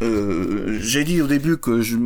Euh, 0.00 0.78
j'ai 0.80 1.02
dit 1.02 1.20
au 1.20 1.26
début 1.26 1.56
que 1.56 1.82
je, 1.82 1.96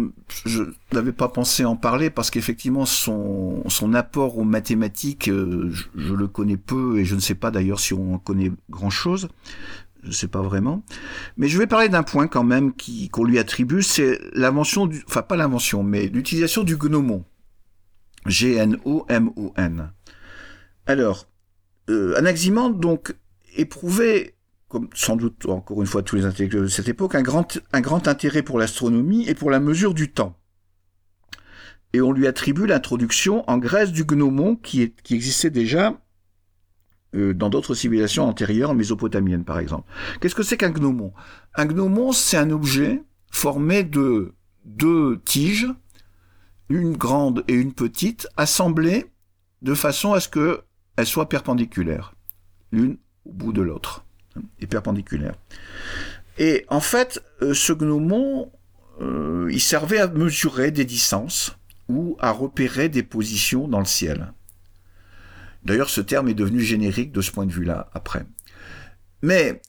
n'avais 0.93 1.13
pas 1.13 1.29
pensé 1.29 1.65
en 1.65 1.77
parler 1.77 2.09
parce 2.09 2.31
qu'effectivement 2.31 2.87
son, 2.87 3.63
son 3.69 3.93
apport 3.93 4.39
aux 4.39 4.45
mathématiques, 4.45 5.29
euh, 5.29 5.69
je, 5.71 5.85
je, 5.95 6.15
le 6.15 6.27
connais 6.27 6.57
peu 6.57 6.99
et 6.99 7.05
je 7.05 7.15
ne 7.15 7.21
sais 7.21 7.35
pas 7.35 7.51
d'ailleurs 7.51 7.81
si 7.81 7.93
on 7.93 8.15
en 8.15 8.19
connaît 8.19 8.51
grand 8.71 8.91
chose 8.91 9.29
je 10.03 10.11
sais 10.11 10.29
pas 10.29 10.43
vraiment. 10.43 10.83
Mais 11.37 11.49
je 11.49 11.59
vais 11.59 11.67
parler 11.67 11.89
d'un 11.89 12.03
point 12.03 12.27
quand 12.27 12.45
même 12.45 12.75
qui 12.75 13.09
qu'on 13.09 13.25
lui 13.25 13.39
attribue, 13.39 13.83
c'est 13.83 14.19
l'invention 14.35 14.87
du, 14.87 15.03
enfin 15.07 15.23
pas 15.23 15.37
l'invention, 15.37 15.83
mais 15.83 16.09
l'utilisation 16.09 16.65
du 16.65 16.77
gnomon. 16.77 17.25
G-N-O-M-O-N. 18.27 19.93
Alors, 20.87 21.27
euh, 21.91 22.17
Anaximandre 22.17 22.77
donc 22.77 23.15
éprouvait, 23.57 24.35
comme 24.73 24.89
sans 24.95 25.17
doute 25.17 25.45
encore 25.45 25.83
une 25.83 25.87
fois 25.87 26.03
tous 26.03 26.17
les 26.17 26.25
intellectuels 26.25 26.63
de 26.63 26.69
cette 26.69 26.89
époque, 26.89 27.15
un 27.15 27.21
grand, 27.21 28.09
intérêt 28.09 28.43
pour 28.43 28.59
l'astronomie 28.59 29.29
et 29.29 29.35
pour 29.35 29.51
la 29.51 29.61
mesure 29.61 29.93
du 29.93 30.11
temps. 30.11 30.39
Et 31.93 32.01
on 32.01 32.11
lui 32.11 32.27
attribue 32.27 32.67
l'introduction 32.67 33.45
en 33.51 33.59
Grèce 33.59 33.93
du 33.93 34.05
gnomon 34.05 34.57
qui 34.57 34.95
existait 35.11 35.51
déjà 35.51 36.01
euh, 37.15 37.35
dans 37.35 37.51
d'autres 37.51 37.75
civilisations 37.75 38.27
antérieures, 38.27 38.75
mésopotamiennes 38.75 39.45
par 39.45 39.59
exemple. 39.59 39.87
Qu'est-ce 40.21 40.35
que 40.35 40.43
c'est 40.43 40.57
qu'un 40.57 40.71
gnomon? 40.71 41.13
Un 41.55 41.67
gnomon, 41.67 42.13
c'est 42.13 42.39
un 42.39 42.51
objet 42.51 43.03
formé 43.31 43.85
de 43.85 44.33
deux 44.65 45.21
tiges, 45.27 45.69
une 46.71 46.97
grande 46.97 47.45
et 47.47 47.53
une 47.53 47.75
petite, 47.75 48.27
assemblées 48.39 49.05
de 49.61 49.75
façon 49.75 50.15
à 50.15 50.21
ce 50.21 50.31
qu'elles 50.31 51.07
soient 51.07 51.29
perpendiculaires, 51.29 52.15
l'une 52.71 52.97
au 53.27 53.33
bout 53.33 53.53
de 53.53 53.61
l'autre, 53.61 54.07
et 54.61 54.67
perpendiculaires. 54.67 55.35
Et 56.39 56.65
en 56.69 56.81
fait, 56.81 57.23
euh, 57.43 57.55
ce 57.55 57.73
gnomon, 57.73 58.51
euh, 59.01 59.49
il 59.51 59.61
servait 59.61 59.99
à 59.99 60.09
mesurer 60.09 60.71
des 60.71 60.85
distances 60.85 61.57
ou 61.89 62.17
à 62.21 62.31
repérer 62.31 62.89
des 62.89 63.03
positions 63.03 63.69
dans 63.69 63.79
le 63.79 63.85
ciel. 63.85 64.33
D'ailleurs, 65.65 65.91
ce 65.91 66.01
terme 66.01 66.29
est 66.29 66.35
devenu 66.35 66.61
générique 66.61 67.13
de 67.13 67.21
ce 67.21 67.31
point 67.31 67.47
de 67.47 67.53
vue-là 67.53 67.91
après. 67.93 68.25
Mais 69.23 69.61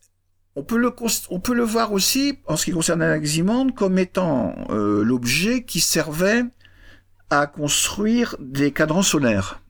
on 0.55 0.63
peut, 0.63 0.77
le, 0.77 0.93
on 1.29 1.39
peut 1.39 1.53
le 1.53 1.63
voir 1.63 1.91
aussi, 1.91 2.39
en 2.47 2.57
ce 2.57 2.65
qui 2.65 2.71
concerne 2.71 3.01
Anaximandre, 3.01 3.73
comme 3.73 3.97
étant 3.97 4.55
euh, 4.69 5.03
l'objet 5.03 5.63
qui 5.63 5.79
servait 5.79 6.43
à 7.29 7.47
construire 7.47 8.35
des 8.39 8.71
cadrans 8.71 9.03
solaires. 9.03 9.61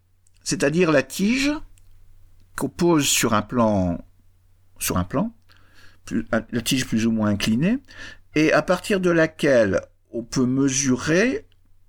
C'est-à-dire 0.43 0.91
la 0.91 1.03
tige 1.03 1.51
qu'on 2.57 2.69
pose 2.69 3.05
sur 3.05 3.33
un 3.33 3.41
plan, 3.41 4.03
sur 4.83 4.97
un 4.97 5.03
plan, 5.03 5.33
la 6.29 6.61
tige 6.61 6.85
plus 6.85 7.05
ou 7.07 7.11
moins 7.11 7.29
inclinée, 7.29 7.79
et 8.35 8.51
à 8.51 8.61
partir 8.61 8.99
de 8.99 9.09
laquelle 9.09 9.81
on 10.11 10.23
peut 10.23 10.45
mesurer, 10.45 11.45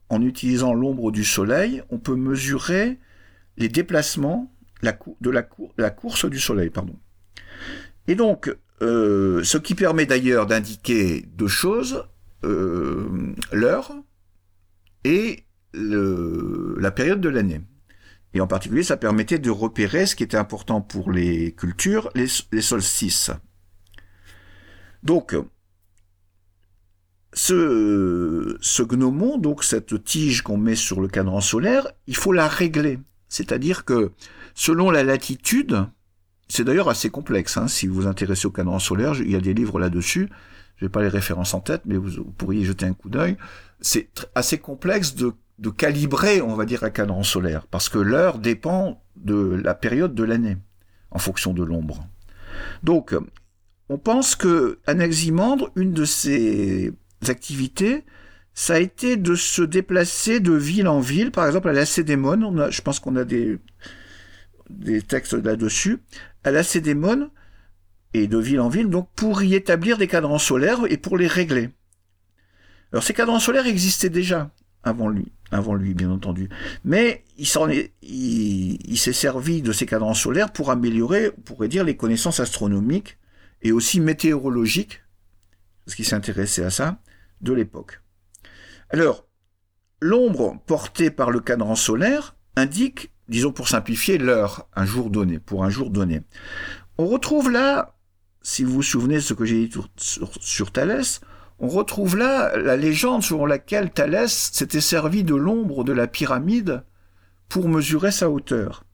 en 0.08 0.22
utilisant 0.22 0.74
l'ombre 0.74 1.10
du 1.10 1.24
soleil, 1.24 1.82
on 1.90 1.98
peut 1.98 2.16
mesurer 2.16 2.98
les 3.56 3.68
déplacements 3.68 4.50
de 5.20 5.30
la, 5.30 5.90
course 5.90 6.26
du 6.26 6.38
Soleil. 6.38 6.70
Pardon. 6.70 6.94
Et 8.06 8.14
donc, 8.14 8.54
euh, 8.82 9.42
ce 9.42 9.56
qui 9.56 9.74
permet 9.74 10.04
d'ailleurs 10.04 10.46
d'indiquer 10.46 11.24
deux 11.34 11.48
choses, 11.48 12.04
euh, 12.44 13.34
l'heure 13.52 13.92
et 15.04 15.44
la 15.72 16.90
période 16.90 17.20
de 17.20 17.28
l'année. 17.28 17.60
Et 18.34 18.40
en 18.40 18.48
particulier, 18.48 18.82
ça 18.82 18.96
permettait 18.96 19.38
de 19.38 19.50
repérer 19.50 20.06
ce 20.06 20.16
qui 20.16 20.24
était 20.24 20.36
important 20.36 20.80
pour 20.80 21.12
les 21.12 21.52
cultures, 21.52 22.10
les, 22.16 22.26
solstices. 22.60 23.30
Donc, 25.04 25.36
ce, 27.32 28.82
gnomon, 28.82 29.38
donc 29.38 29.62
cette 29.62 30.02
tige 30.02 30.42
qu'on 30.42 30.56
met 30.56 30.74
sur 30.74 31.00
le 31.00 31.06
cadran 31.06 31.40
solaire, 31.40 31.86
il 32.08 32.16
faut 32.16 32.32
la 32.32 32.48
régler. 32.48 32.98
C'est-à-dire 33.28 33.84
que 33.84 34.10
selon 34.54 34.90
la 34.90 35.04
latitude, 35.04 35.86
c'est 36.48 36.64
d'ailleurs 36.64 36.88
assez 36.88 37.10
complexe, 37.10 37.56
hein, 37.56 37.68
si 37.68 37.86
vous 37.86 37.94
vous 37.94 38.06
intéressez 38.08 38.46
au 38.46 38.50
cadran 38.50 38.80
solaire, 38.80 39.14
il 39.20 39.30
y 39.30 39.36
a 39.36 39.40
des 39.40 39.54
livres 39.54 39.78
là-dessus, 39.78 40.28
je 40.76 40.84
n'ai 40.84 40.88
pas 40.88 41.02
les 41.02 41.08
références 41.08 41.54
en 41.54 41.60
tête, 41.60 41.82
mais 41.84 41.96
vous, 41.96 42.24
pourriez 42.24 42.64
jeter 42.64 42.86
un 42.86 42.94
coup 42.94 43.08
d'œil. 43.08 43.36
C'est 43.84 44.08
assez 44.34 44.56
complexe 44.56 45.14
de, 45.14 45.34
calibrer, 45.76 46.40
on 46.40 46.54
va 46.54 46.64
dire, 46.64 46.84
un 46.84 46.90
cadran 46.90 47.22
solaire, 47.22 47.66
parce 47.66 47.90
que 47.90 47.98
l'heure 47.98 48.38
dépend 48.38 49.02
de 49.16 49.60
la 49.62 49.74
période 49.74 50.14
de 50.14 50.24
l'année, 50.24 50.56
en 51.10 51.18
fonction 51.18 51.52
de 51.52 51.62
l'ombre. 51.62 52.08
Donc, 52.82 53.14
on 53.90 53.98
pense 53.98 54.36
que 54.36 54.78
Anaximandre, 54.86 55.70
une 55.76 55.92
de 55.92 56.06
ses 56.06 56.94
activités, 57.28 58.06
ça 58.54 58.76
a 58.76 58.78
été 58.78 59.18
de 59.18 59.34
se 59.34 59.60
déplacer 59.60 60.40
de 60.40 60.54
ville 60.54 60.88
en 60.88 61.00
ville, 61.00 61.30
par 61.30 61.46
exemple 61.46 61.68
à 61.68 61.74
Lacédémone, 61.74 62.42
on 62.42 62.70
je 62.70 62.80
pense 62.80 63.00
qu'on 63.00 63.16
a 63.16 63.24
des, 63.24 63.58
des 64.70 65.02
textes 65.02 65.34
là-dessus, 65.34 65.98
à 66.42 66.52
Lacédémone, 66.52 67.28
et 68.14 68.28
de 68.28 68.38
ville 68.38 68.60
en 68.60 68.70
ville, 68.70 68.88
donc 68.88 69.10
pour 69.14 69.42
y 69.42 69.54
établir 69.54 69.98
des 69.98 70.06
cadrans 70.06 70.38
solaires 70.38 70.80
et 70.88 70.96
pour 70.96 71.18
les 71.18 71.26
régler. 71.26 71.68
Alors 72.94 73.02
ces 73.02 73.12
cadrans 73.12 73.40
solaires 73.40 73.66
existaient 73.66 74.08
déjà 74.08 74.52
avant 74.84 75.08
lui, 75.08 75.32
avant 75.50 75.74
lui 75.74 75.94
bien 75.94 76.12
entendu, 76.12 76.48
mais 76.84 77.24
il 77.36 77.46
s'en 77.48 77.68
est, 77.68 77.92
il, 78.02 78.96
s'est 78.96 79.12
servi 79.12 79.62
de 79.62 79.72
ces 79.72 79.84
cadrans 79.84 80.14
solaires 80.14 80.52
pour 80.52 80.70
améliorer, 80.70 81.32
on 81.36 81.40
pourrait 81.40 81.66
dire, 81.66 81.82
les 81.82 81.96
connaissances 81.96 82.38
astronomiques 82.38 83.18
et 83.62 83.72
aussi 83.72 83.98
météorologiques, 83.98 85.02
parce 85.84 85.96
qu'il 85.96 86.04
s'intéressait 86.04 86.62
à 86.62 86.70
ça, 86.70 87.00
de 87.40 87.52
l'époque. 87.52 88.00
Alors, 88.90 89.26
l'ombre 90.00 90.62
portée 90.64 91.10
par 91.10 91.32
le 91.32 91.40
cadran 91.40 91.74
solaire 91.74 92.36
indique, 92.54 93.10
disons 93.28 93.50
pour 93.50 93.68
simplifier, 93.68 94.18
l'heure, 94.18 94.68
un 94.76 94.86
jour 94.86 95.10
donné, 95.10 95.40
pour 95.40 95.64
un 95.64 95.70
jour 95.70 95.90
donné. 95.90 96.22
On 96.98 97.08
retrouve 97.08 97.50
là, 97.50 97.96
si 98.40 98.62
vous 98.62 98.74
vous 98.74 98.82
souvenez 98.84 99.16
de 99.16 99.20
ce 99.20 99.34
que 99.34 99.44
j'ai 99.44 99.66
dit 99.66 99.76
sur, 99.96 100.70
Thalès, 100.70 101.20
on 101.58 101.68
retrouve 101.68 102.16
là 102.16 102.56
la 102.56 102.76
légende 102.76 103.22
selon 103.22 103.46
laquelle 103.46 103.90
Thalès 103.90 104.50
s'était 104.52 104.80
servi 104.80 105.24
de 105.24 105.34
l'ombre 105.34 105.84
de 105.84 105.92
la 105.92 106.06
pyramide 106.06 106.82
pour 107.48 107.68
mesurer 107.68 108.10
sa 108.10 108.30
hauteur. 108.30 108.84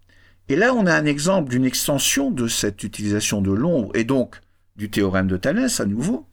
Et 0.49 0.57
là, 0.57 0.75
on 0.75 0.87
a 0.87 0.95
un 0.95 1.05
exemple 1.05 1.51
d'une 1.51 1.65
extension 1.65 2.31
de 2.31 2.49
cette 2.49 2.83
utilisation 2.83 3.41
de 3.41 3.53
l'ombre, 3.53 3.93
et 3.95 4.05
donc 4.05 4.41
du 4.77 4.91
théorème 4.91 5.29
de 5.29 5.37
Thalès 5.37 5.81
à 5.81 5.87
nouveau, 5.87 6.27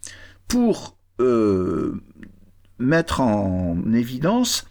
pour 0.47 0.97
euh, 1.21 2.01
mettre 2.79 3.21
en 3.21 3.77
évidence 3.93 4.67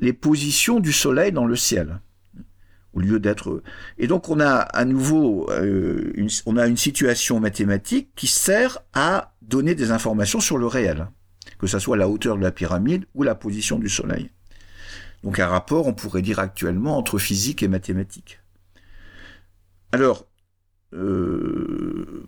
les 0.00 0.12
positions 0.12 0.80
du 0.80 0.92
Soleil 0.92 1.32
dans 1.32 1.44
le 1.44 1.56
ciel 1.56 2.00
au 2.94 3.00
lieu 3.00 3.20
d'être 3.20 3.62
et 3.98 4.06
donc 4.06 4.28
on 4.28 4.40
a 4.40 4.56
à 4.56 4.84
nouveau 4.84 5.50
euh, 5.50 6.10
une, 6.14 6.28
on 6.46 6.56
a 6.56 6.66
une 6.66 6.76
situation 6.76 7.38
mathématique 7.38 8.10
qui 8.16 8.26
sert 8.26 8.78
à 8.94 9.34
donner 9.42 9.74
des 9.74 9.90
informations 9.90 10.40
sur 10.40 10.58
le 10.58 10.66
réel 10.66 11.08
que 11.58 11.66
ce 11.66 11.78
soit 11.78 11.96
la 11.96 12.08
hauteur 12.08 12.36
de 12.36 12.42
la 12.42 12.52
pyramide 12.52 13.06
ou 13.14 13.22
la 13.22 13.34
position 13.34 13.78
du 13.78 13.88
Soleil. 13.88 14.30
Donc 15.24 15.40
un 15.40 15.48
rapport, 15.48 15.86
on 15.86 15.94
pourrait 15.94 16.22
dire 16.22 16.38
actuellement, 16.38 16.96
entre 16.96 17.18
physique 17.18 17.62
et 17.62 17.68
mathématiques. 17.68 18.40
Alors, 19.92 20.26
euh, 20.94 22.26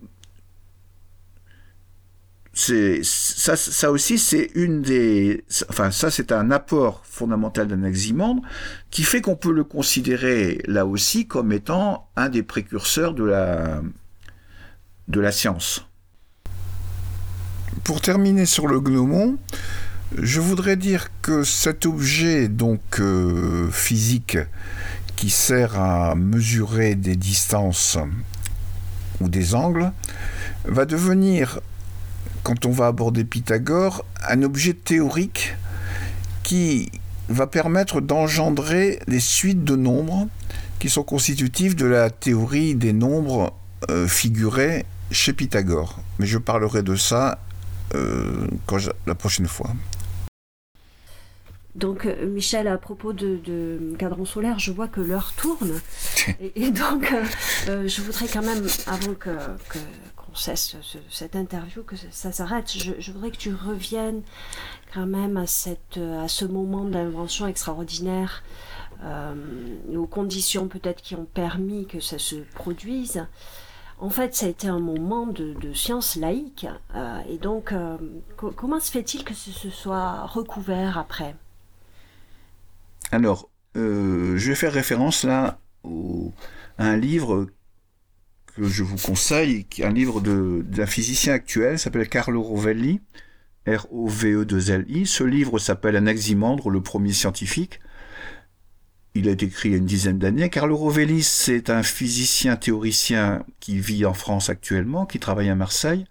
ça 3.03 3.91
aussi, 3.91 4.17
c'est 4.17 4.49
une 4.55 4.81
des, 4.81 5.43
enfin 5.69 5.91
ça, 5.91 6.11
c'est 6.11 6.31
un 6.31 6.51
apport 6.51 7.01
fondamental 7.05 7.67
d'Anaximandre 7.67 8.41
qui 8.89 9.03
fait 9.03 9.21
qu'on 9.21 9.35
peut 9.35 9.53
le 9.53 9.63
considérer 9.63 10.61
là 10.65 10.85
aussi 10.85 11.27
comme 11.27 11.51
étant 11.51 12.09
un 12.15 12.29
des 12.29 12.43
précurseurs 12.43 13.13
de 13.13 13.23
la 13.23 13.81
de 15.07 15.19
la 15.19 15.31
science. 15.31 15.85
Pour 17.83 18.01
terminer 18.01 18.45
sur 18.45 18.67
le 18.67 18.79
gnomon, 18.79 19.37
je 20.17 20.39
voudrais 20.39 20.75
dire 20.75 21.07
que 21.21 21.43
cet 21.43 21.85
objet 21.85 22.47
donc 22.47 22.99
euh, 22.99 23.69
physique 23.71 24.37
qui 25.15 25.29
sert 25.29 25.79
à 25.79 26.15
mesurer 26.15 26.95
des 26.95 27.15
distances 27.15 27.97
ou 29.19 29.29
des 29.29 29.55
angles 29.55 29.91
va 30.65 30.85
devenir 30.85 31.59
quand 32.43 32.65
on 32.65 32.71
va 32.71 32.87
aborder 32.87 33.23
Pythagore, 33.23 34.05
un 34.27 34.41
objet 34.43 34.73
théorique 34.73 35.55
qui 36.43 36.91
va 37.29 37.47
permettre 37.47 38.01
d'engendrer 38.01 38.99
les 39.07 39.19
suites 39.19 39.63
de 39.63 39.75
nombres 39.75 40.27
qui 40.79 40.89
sont 40.89 41.03
constitutifs 41.03 41.75
de 41.75 41.85
la 41.85 42.09
théorie 42.09 42.75
des 42.75 42.93
nombres 42.93 43.53
euh, 43.89 44.07
figurés 44.07 44.85
chez 45.11 45.33
Pythagore. 45.33 45.99
Mais 46.19 46.25
je 46.25 46.37
parlerai 46.37 46.81
de 46.81 46.95
ça 46.95 47.39
euh, 47.93 48.47
la 49.05 49.15
prochaine 49.15 49.47
fois. 49.47 49.69
Donc, 51.75 52.05
euh, 52.05 52.27
Michel, 52.27 52.67
à 52.67 52.77
propos 52.77 53.13
de, 53.13 53.39
de, 53.45 53.95
cadran 53.97 54.25
solaire, 54.25 54.59
je 54.59 54.71
vois 54.71 54.87
que 54.87 54.99
l'heure 54.99 55.33
tourne. 55.37 55.79
et, 56.55 56.71
donc, 56.71 57.13
je 57.67 58.01
voudrais 58.01 58.27
quand 58.27 58.41
même, 58.41 58.67
avant 58.87 59.13
que, 59.13 59.29
cesse 60.33 60.75
cette 61.09 61.35
interview, 61.35 61.83
que 61.83 61.95
ça 62.11 62.31
s'arrête. 62.31 62.71
Je, 62.71 63.11
voudrais 63.11 63.31
que 63.31 63.37
tu 63.37 63.53
reviennes 63.53 64.21
quand 64.93 65.05
même 65.05 65.37
à, 65.37 65.47
cette, 65.47 65.97
à 65.97 66.27
ce 66.27 66.45
moment 66.45 66.85
d'invention 66.85 67.47
extraordinaire, 67.47 68.43
euh, 69.03 69.33
aux 69.95 70.05
conditions 70.05 70.67
peut-être 70.67 71.01
qui 71.01 71.15
ont 71.15 71.25
permis 71.25 71.87
que 71.87 71.99
ça 71.99 72.19
se 72.19 72.35
produise. 72.53 73.25
En 73.99 74.11
fait, 74.11 74.35
ça 74.35 74.45
a 74.45 74.49
été 74.49 74.67
un 74.67 74.79
moment 74.79 75.25
de, 75.25 75.73
science 75.73 76.15
laïque. 76.15 76.67
Euh, 76.95 77.19
et 77.27 77.37
donc, 77.37 77.71
euh, 77.71 77.97
comment 78.35 78.79
se 78.79 78.91
fait-il 78.91 79.23
que 79.23 79.33
ce, 79.33 79.69
soit 79.69 80.25
recouvert 80.27 80.99
après? 80.99 81.35
Alors, 83.11 83.49
je 83.73 84.47
vais 84.47 84.55
faire 84.55 84.73
référence 84.73 85.23
là 85.23 85.59
à 86.77 86.85
un 86.85 86.97
livre 86.97 87.47
que 88.55 88.63
je 88.63 88.83
vous 88.83 88.97
conseille, 88.97 89.65
un 89.81 89.91
livre 89.91 90.21
d'un 90.21 90.85
physicien 90.85 91.33
actuel, 91.33 91.79
s'appelle 91.79 92.07
Carlo 92.07 92.41
Rovelli, 92.41 93.01
R-O-V-E-2-L-I. 93.67 95.05
Ce 95.05 95.23
livre 95.23 95.59
s'appelle 95.59 95.95
Anaximandre, 95.95 96.69
le 96.69 96.81
premier 96.81 97.13
scientifique. 97.13 97.79
Il 99.13 99.27
a 99.27 99.31
été 99.31 99.45
écrit 99.45 99.69
il 99.69 99.71
y 99.73 99.75
a 99.75 99.77
une 99.77 99.85
dizaine 99.85 100.19
d'années. 100.19 100.49
Carlo 100.49 100.75
Rovelli, 100.75 101.21
c'est 101.21 101.69
un 101.69 101.83
physicien 101.83 102.55
théoricien 102.55 103.45
qui 103.59 103.77
vit 103.77 104.05
en 104.05 104.13
France 104.13 104.49
actuellement, 104.49 105.05
qui 105.05 105.19
travaille 105.19 105.49
à 105.49 105.55
Marseille, 105.55 106.05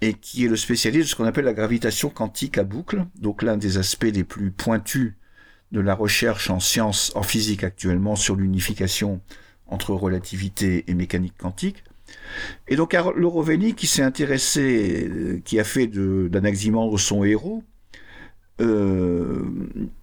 et 0.00 0.14
qui 0.14 0.44
est 0.44 0.48
le 0.48 0.56
spécialiste 0.56 1.04
de 1.04 1.10
ce 1.10 1.14
qu'on 1.14 1.24
appelle 1.24 1.44
la 1.44 1.54
gravitation 1.54 2.10
quantique 2.10 2.58
à 2.58 2.64
boucle, 2.64 3.06
donc 3.20 3.42
l'un 3.42 3.56
des 3.56 3.78
aspects 3.78 4.10
les 4.12 4.24
plus 4.24 4.50
pointus 4.50 5.14
de 5.72 5.80
la 5.80 5.94
recherche 5.94 6.50
en 6.50 6.60
sciences, 6.60 7.12
en 7.14 7.22
physique 7.22 7.64
actuellement 7.64 8.16
sur 8.16 8.36
l'unification 8.36 9.20
entre 9.66 9.94
relativité 9.94 10.84
et 10.88 10.94
mécanique 10.94 11.34
quantique. 11.38 11.84
Et 12.68 12.76
donc 12.76 12.92
le 12.92 13.26
Rovelli, 13.26 13.74
qui 13.74 13.86
s'est 13.86 14.02
intéressé, 14.02 15.08
euh, 15.08 15.40
qui 15.44 15.58
a 15.58 15.64
fait 15.64 15.86
d'Anaximandre 15.86 16.98
son 16.98 17.24
héros, 17.24 17.62
euh, 18.60 19.42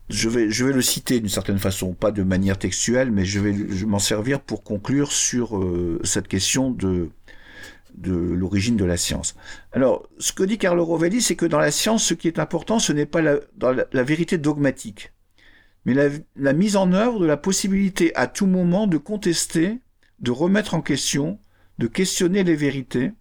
je, 0.09 0.27
vais, 0.29 0.49
je 0.49 0.65
vais 0.65 0.73
le 0.73 0.81
citer 0.81 1.19
d'une 1.19 1.29
certaine 1.29 1.59
façon, 1.59 1.93
pas 1.93 2.11
de 2.11 2.23
manière 2.23 2.57
textuelle, 2.57 3.11
mais 3.11 3.23
je 3.23 3.39
vais 3.39 3.53
m'en 3.85 3.99
servir 3.99 4.41
pour 4.41 4.63
conclure 4.63 5.11
sur 5.11 5.57
euh, 5.57 5.99
cette 6.03 6.27
question 6.27 6.71
de, 6.71 7.09
de 7.95 8.13
l'origine 8.13 8.75
de 8.75 8.85
la 8.85 8.97
science. 8.97 9.35
Alors, 9.71 10.07
ce 10.17 10.33
que 10.33 10.43
dit 10.43 10.57
Carlo 10.57 10.83
Rovelli, 10.83 11.21
c'est 11.21 11.35
que 11.35 11.45
dans 11.45 11.59
la 11.59 11.71
science, 11.71 12.03
ce 12.03 12.13
qui 12.13 12.27
est 12.27 12.39
important, 12.39 12.79
ce 12.79 12.91
n'est 12.91 13.05
pas 13.05 13.21
la 13.21 14.03
vérité 14.03 14.37
dogmatique 14.37 15.13
mais 15.85 15.95
la, 16.35 16.53
mise 16.53 16.75
en 16.75 16.93
œuvre 16.93 17.19
de 17.19 17.25
la 17.25 17.37
possibilité 17.37 18.15
à 18.15 18.27
tout 18.27 18.45
moment 18.45 18.87
de 18.87 18.97
contester, 18.97 19.79
de 20.19 20.31
remettre 20.31 20.73
en 20.73 20.81
question, 20.81 21.39
de 21.79 21.87
questionner 21.87 22.43
les 22.43 22.55
vérités 22.55 23.11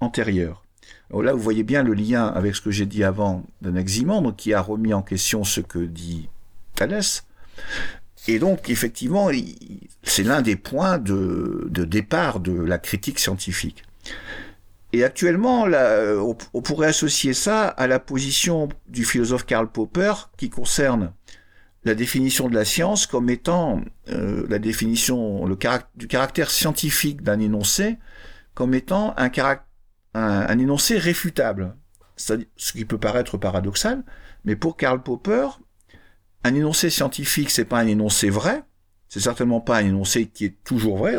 antérieures. 0.00 0.64
Alors 1.08 1.22
là, 1.22 1.32
vous 1.32 1.40
voyez 1.40 1.62
bien 1.62 1.82
le 1.82 1.94
lien 1.94 2.26
avec 2.26 2.54
ce 2.54 2.60
que 2.60 2.70
j'ai 2.70 2.86
dit 2.86 3.04
avant 3.04 3.44
d'Anaximandre, 3.62 4.34
qui 4.36 4.52
a 4.52 4.60
remis 4.60 4.92
en 4.94 5.02
question 5.02 5.44
ce 5.44 5.60
que 5.60 5.78
dit 5.78 6.28
Thalès. 6.74 7.24
Et 8.28 8.38
donc, 8.38 8.68
effectivement, 8.68 9.30
c'est 10.02 10.22
l'un 10.22 10.42
des 10.42 10.56
points 10.56 10.98
de, 10.98 11.68
départ 11.70 12.40
de 12.40 12.52
la 12.52 12.78
critique 12.78 13.18
scientifique. 13.18 13.82
Et 14.92 15.04
actuellement, 15.04 15.66
on 16.52 16.62
pourrait 16.62 16.88
associer 16.88 17.32
ça 17.32 17.68
à 17.68 17.86
la 17.86 17.98
position 17.98 18.68
du 18.88 19.04
philosophe 19.04 19.46
Karl 19.46 19.70
Popper 19.70 20.12
qui 20.36 20.50
concerne 20.50 21.12
la 21.84 21.94
définition 21.94 22.48
de 22.48 22.54
la 22.54 22.64
science 22.64 23.06
comme 23.06 23.30
étant 23.30 23.80
euh, 24.08 24.46
la 24.48 24.58
définition 24.58 25.46
le 25.46 25.56
du 25.94 26.08
caractère 26.08 26.50
scientifique 26.50 27.22
d'un 27.22 27.40
énoncé 27.40 27.98
comme 28.54 28.74
étant 28.74 29.14
un, 29.16 29.30
un, 30.14 30.58
énoncé 30.58 30.98
réfutable. 30.98 31.76
Ce 32.16 32.72
qui 32.72 32.84
peut 32.84 32.98
paraître 32.98 33.38
paradoxal, 33.38 34.04
mais 34.44 34.56
pour 34.56 34.76
Karl 34.76 35.02
Popper, 35.02 35.46
un 36.44 36.54
énoncé 36.54 36.90
scientifique, 36.90 37.48
c'est 37.48 37.64
pas 37.64 37.78
un 37.78 37.86
énoncé 37.86 38.28
vrai, 38.28 38.62
c'est 39.08 39.20
certainement 39.20 39.62
pas 39.62 39.78
un 39.78 39.86
énoncé 39.86 40.26
qui 40.26 40.44
est 40.44 40.62
toujours 40.62 40.98
vrai, 40.98 41.16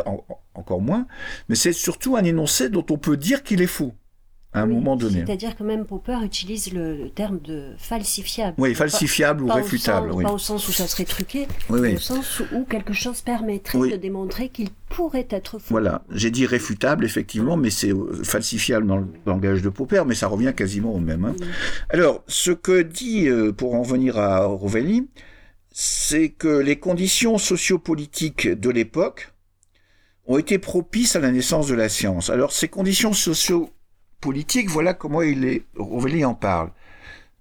encore 0.54 0.82
moins, 0.82 1.08
mais 1.50 1.56
c'est 1.56 1.74
surtout 1.74 2.16
un 2.18 2.24
énoncé 2.24 2.70
dont 2.70 2.86
on 2.92 3.00
peut 3.00 3.18
dire 3.18 3.42
qu'il 3.42 3.64
est 3.64 3.68
faux 3.68 3.96
à 4.54 4.62
un 4.62 4.66
moment 4.66 4.98
donné. 4.98 5.24
C'est-à-dire 5.26 5.56
que 5.56 5.64
même 5.64 5.86
Popper 5.86 6.18
utilise 6.24 6.74
le, 6.74 7.10
terme 7.10 7.40
de 7.40 7.72
falsifiable. 7.78 8.56
Oui, 8.58 8.76
falsifiable 8.76 9.44
ou 9.44 9.48
réfutable. 9.48 10.12
Pas 10.22 10.34
au 10.34 10.38
sens 10.38 10.68
où 10.68 10.72
ça 10.72 10.88
serait 10.88 11.06
truqué, 11.06 11.48
mais 11.70 11.96
au 11.96 12.00
sens 12.00 12.42
où 12.54 12.66
quelque 12.66 12.94
chose 12.94 13.22
permettrait 13.22 13.92
de 13.92 13.96
démontrer 13.96 14.50
qu'il 14.50 14.70
pourrait 14.90 15.28
être 15.30 15.60
faux. 15.60 15.68
Voilà, 15.70 16.04
j'ai 16.12 16.32
dit 16.32 16.46
réfutable 16.46 17.06
effectivement, 17.06 17.56
mais 17.56 17.70
c'est 17.70 17.94
euh, 17.94 18.24
falsifiable 18.24 18.86
dans 18.88 18.98
le 18.98 19.08
langage 19.26 19.62
de 19.62 19.70
Popper, 19.70 20.04
mais 20.06 20.16
ça 20.16 20.28
revient 20.28 20.54
quasiment 20.56 20.94
au 20.94 21.00
même. 21.00 21.24
Hein. 21.24 21.36
Alors, 21.90 22.24
ce 22.28 22.52
que 22.52 22.82
dit, 22.82 23.30
euh, 23.30 23.54
pour 23.54 23.76
en 23.76 23.84
venir 23.84 24.18
à 24.18 24.44
Rovelli, 24.46 25.08
c'est 25.72 26.30
que 26.30 26.60
les 26.60 26.78
conditions 26.78 27.38
sociopolitiques 27.38 28.50
de 28.50 28.70
l'époque 28.70 29.34
ont 30.26 30.38
été 30.38 30.60
propices 30.60 31.16
à 31.16 31.20
la 31.20 31.32
naissance 31.32 31.68
de 31.68 31.76
la 31.76 31.88
science. 31.88 32.30
Alors, 32.30 32.52
ces 32.52 32.68
conditions 32.68 33.14
socio 33.14 33.70
voilà 34.68 34.94
comment 34.94 35.22
il 35.22 35.46
est, 35.46 35.64
Rovelli 35.78 36.26
en 36.26 36.34
parle. 36.36 36.72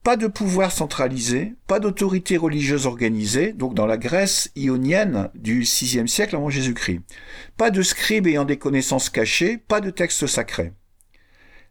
Pas 0.02 0.16
de 0.16 0.26
pouvoir 0.26 0.72
centralisé, 0.72 1.54
pas 1.66 1.78
d'autorité 1.78 2.38
religieuse 2.38 2.86
organisée, 2.86 3.52
donc 3.52 3.74
dans 3.74 3.86
la 3.86 3.98
Grèce 3.98 4.50
ionienne 4.56 5.28
du 5.34 5.60
VIe 5.60 6.08
siècle 6.08 6.36
avant 6.36 6.48
Jésus-Christ. 6.48 7.00
Pas 7.58 7.70
de 7.70 7.82
scribes 7.82 8.26
ayant 8.26 8.46
des 8.46 8.56
connaissances 8.56 9.10
cachées, 9.10 9.58
pas 9.58 9.82
de 9.82 9.90
textes 9.90 10.26
sacrés. 10.26 10.72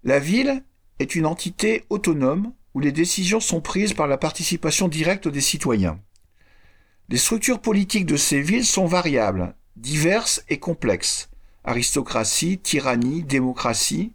La 0.03 0.19
ville 0.19 0.63
est 0.99 1.15
une 1.15 1.25
entité 1.25 1.85
autonome 1.89 2.53
où 2.75 2.79
les 2.79 2.91
décisions 2.91 3.39
sont 3.39 3.61
prises 3.61 3.93
par 3.93 4.07
la 4.07 4.17
participation 4.17 4.87
directe 4.87 5.27
des 5.27 5.41
citoyens. 5.41 5.99
Les 7.09 7.17
structures 7.17 7.59
politiques 7.59 8.05
de 8.05 8.15
ces 8.15 8.41
villes 8.41 8.65
sont 8.65 8.85
variables, 8.85 9.55
diverses 9.75 10.43
et 10.49 10.59
complexes. 10.59 11.31
Aristocratie, 11.63 12.59
tyrannie, 12.59 13.23
démocratie, 13.23 14.13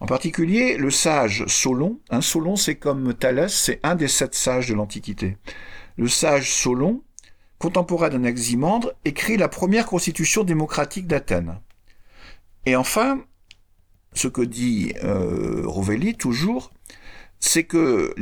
en 0.00 0.06
particulier, 0.06 0.78
le 0.78 0.90
sage 0.90 1.44
Solon. 1.46 2.00
Un 2.08 2.22
Solon, 2.22 2.56
c'est 2.56 2.76
comme 2.76 3.12
Thalès, 3.14 3.54
c'est 3.54 3.80
un 3.82 3.94
des 3.94 4.08
sept 4.08 4.34
sages 4.34 4.68
de 4.68 4.74
l'Antiquité. 4.74 5.36
Le 5.98 6.08
sage 6.08 6.50
Solon, 6.50 7.02
contemporain 7.58 8.08
d'Anaximandre, 8.08 8.94
écrit 9.04 9.36
la 9.36 9.48
première 9.48 9.84
constitution 9.84 10.42
démocratique 10.42 11.06
d'Athènes. 11.06 11.60
Et 12.64 12.76
enfin, 12.76 13.22
ce 14.14 14.26
que 14.26 14.40
dit 14.40 14.94
euh, 15.04 15.62
Rovelli 15.66 16.14
toujours, 16.14 16.72
c'est 17.38 17.64
que 17.64 18.14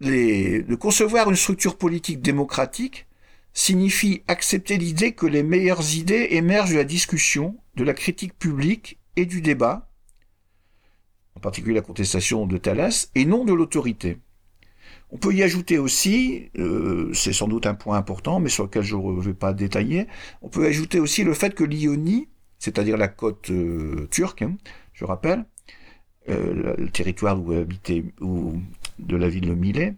de 0.00 0.74
concevoir 0.74 1.30
une 1.30 1.36
structure 1.36 1.78
politique 1.78 2.20
démocratique 2.20 3.06
signifie 3.54 4.22
accepter 4.26 4.76
l'idée 4.76 5.12
que 5.12 5.26
les 5.26 5.44
meilleures 5.44 5.94
idées 5.94 6.28
émergent 6.30 6.72
de 6.72 6.78
la 6.78 6.84
discussion, 6.84 7.56
de 7.76 7.84
la 7.84 7.94
critique 7.94 8.36
publique 8.36 8.98
et 9.14 9.26
du 9.26 9.40
débat, 9.40 9.91
particulier 11.42 11.74
la 11.74 11.82
contestation 11.82 12.46
de 12.46 12.56
Thalès, 12.56 13.10
et 13.14 13.26
non 13.26 13.44
de 13.44 13.52
l'autorité. 13.52 14.18
On 15.10 15.18
peut 15.18 15.34
y 15.34 15.42
ajouter 15.42 15.78
aussi, 15.78 16.48
euh, 16.58 17.12
c'est 17.12 17.34
sans 17.34 17.46
doute 17.46 17.66
un 17.66 17.74
point 17.74 17.98
important, 17.98 18.40
mais 18.40 18.48
sur 18.48 18.64
lequel 18.64 18.82
je 18.82 18.96
ne 18.96 19.20
vais 19.20 19.34
pas 19.34 19.52
détailler, 19.52 20.06
on 20.40 20.48
peut 20.48 20.64
ajouter 20.64 20.98
aussi 21.00 21.22
le 21.22 21.34
fait 21.34 21.54
que 21.54 21.64
l'Ionie, 21.64 22.30
c'est-à-dire 22.58 22.96
la 22.96 23.08
côte 23.08 23.50
euh, 23.50 24.08
turque, 24.10 24.40
hein, 24.40 24.56
je 24.94 25.04
rappelle, 25.04 25.44
euh, 26.30 26.74
le 26.78 26.88
territoire 26.88 27.42
où 27.42 27.52
habitait, 27.52 28.04
de 28.98 29.16
la 29.16 29.28
ville 29.28 29.48
de 29.48 29.54
Milet, 29.54 29.96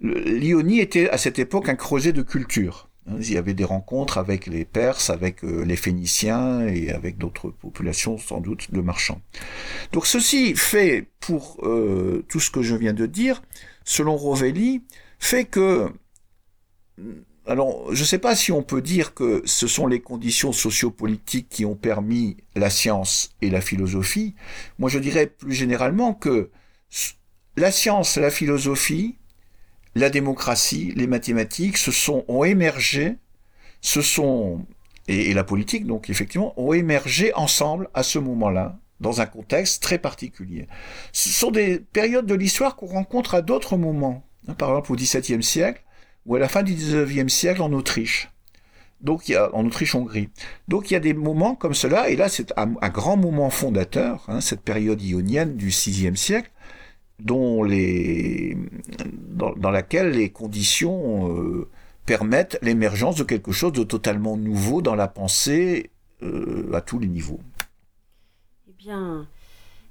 l'Ionie 0.00 0.80
était 0.80 1.08
à 1.10 1.18
cette 1.18 1.38
époque 1.38 1.68
un 1.68 1.76
creuset 1.76 2.12
de 2.12 2.22
culture. 2.22 2.85
Il 3.08 3.32
y 3.32 3.36
avait 3.36 3.54
des 3.54 3.64
rencontres 3.64 4.18
avec 4.18 4.46
les 4.46 4.64
Perses, 4.64 5.10
avec 5.10 5.42
les 5.42 5.76
Phéniciens 5.76 6.66
et 6.66 6.90
avec 6.90 7.18
d'autres 7.18 7.50
populations 7.50 8.18
sans 8.18 8.40
doute 8.40 8.72
de 8.72 8.80
marchands. 8.80 9.20
Donc 9.92 10.06
ceci 10.06 10.54
fait 10.56 11.06
pour 11.20 11.56
tout 12.28 12.40
ce 12.40 12.50
que 12.50 12.62
je 12.62 12.74
viens 12.74 12.94
de 12.94 13.06
dire 13.06 13.42
selon 13.84 14.16
Rovelli, 14.16 14.82
fait 15.18 15.44
que 15.44 15.92
alors, 17.48 17.94
je 17.94 18.00
ne 18.00 18.06
sais 18.06 18.18
pas 18.18 18.34
si 18.34 18.50
on 18.50 18.64
peut 18.64 18.82
dire 18.82 19.14
que 19.14 19.40
ce 19.44 19.68
sont 19.68 19.86
les 19.86 20.00
conditions 20.00 20.50
sociopolitiques 20.50 21.48
qui 21.48 21.64
ont 21.64 21.76
permis 21.76 22.38
la 22.56 22.70
science 22.70 23.36
et 23.40 23.50
la 23.50 23.60
philosophie. 23.60 24.34
Moi, 24.80 24.90
je 24.90 24.98
dirais 24.98 25.28
plus 25.28 25.52
généralement 25.52 26.12
que 26.12 26.50
la 27.56 27.70
science, 27.70 28.16
la 28.16 28.30
philosophie, 28.30 29.14
la 29.96 30.10
démocratie, 30.10 30.92
les 30.94 31.06
mathématiques, 31.06 31.78
se 31.78 31.90
sont 31.90 32.24
ont 32.28 32.44
émergé, 32.44 33.16
ce 33.80 34.02
sont 34.02 34.66
et, 35.08 35.32
la 35.32 35.42
politique, 35.42 35.86
donc 35.86 36.10
effectivement, 36.10 36.52
ont 36.60 36.74
émergé 36.74 37.32
ensemble 37.34 37.88
à 37.94 38.02
ce 38.02 38.18
moment-là, 38.18 38.78
dans 39.00 39.22
un 39.22 39.26
contexte 39.26 39.82
très 39.82 39.98
particulier. 39.98 40.68
Ce 41.12 41.30
sont 41.30 41.50
des 41.50 41.78
périodes 41.78 42.26
de 42.26 42.34
l'histoire 42.34 42.76
qu'on 42.76 42.86
rencontre 42.86 43.34
à 43.34 43.40
d'autres 43.40 43.78
moments, 43.78 44.22
hein, 44.48 44.54
par 44.54 44.68
exemple 44.68 44.92
au 44.92 44.96
XVIIe 44.96 45.42
siècle 45.42 45.82
ou 46.26 46.36
à 46.36 46.38
la 46.40 46.48
fin 46.48 46.62
du 46.62 46.74
XIXe 46.74 47.32
siècle 47.32 47.62
en 47.62 47.72
Autriche. 47.72 48.28
Donc 49.00 49.32
en 49.52 49.64
Autriche-Hongrie. 49.64 50.28
Donc 50.68 50.90
il 50.90 50.94
y 50.94 50.96
a 50.96 51.00
des 51.00 51.14
moments 51.14 51.54
comme 51.54 51.74
cela, 51.74 52.10
et 52.10 52.16
là 52.16 52.28
c'est 52.28 52.52
un, 52.58 52.66
grand 52.88 53.16
moment 53.16 53.50
fondateur, 53.50 54.24
hein, 54.28 54.40
cette 54.40 54.62
période 54.62 55.00
ionienne 55.00 55.56
du 55.56 55.68
VIe 55.68 56.16
siècle, 56.16 56.50
dont 57.18 57.62
les, 57.62 58.56
dans, 59.28 59.70
laquelle 59.70 60.10
les 60.10 60.30
conditions 60.30 61.30
euh, 61.32 61.68
permettent 62.04 62.58
l'émergence 62.62 63.16
de 63.16 63.24
quelque 63.24 63.52
chose 63.52 63.72
de 63.72 63.84
totalement 63.84 64.36
nouveau 64.36 64.82
dans 64.82 64.94
la 64.94 65.08
pensée 65.08 65.90
euh, 66.22 66.70
à 66.72 66.80
tous 66.80 66.98
les 66.98 67.08
niveaux 67.08 67.40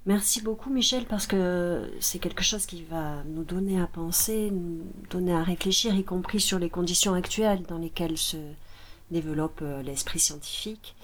merci 0.05 0.41
beaucoup 0.41 0.69
Michel 0.69 1.03
parce 1.03 1.28
que 1.28 1.91
c'est 1.99 2.19
quelque 2.19 2.43
chose 2.43 2.65
qui 2.65 2.84
va 2.84 3.23
nous 3.26 3.43
donner 3.43 3.82
à 3.82 3.88
penser, 3.88 4.49
nous 4.51 4.86
donner 5.09 5.34
à 5.34 5.43
réfléchir, 5.43 5.93
y 5.95 6.05
compris 6.05 6.39
sur 6.39 6.59
les 6.59 6.69
conditions 6.69 7.13
actuelles 7.13 7.63
dans 7.67 7.78
lesquelles 7.78 8.17
se 8.17 8.38
développe 9.11 9.59
euh, 9.63 9.84
l'esprit 9.84 10.19
scientifique. 10.19 10.95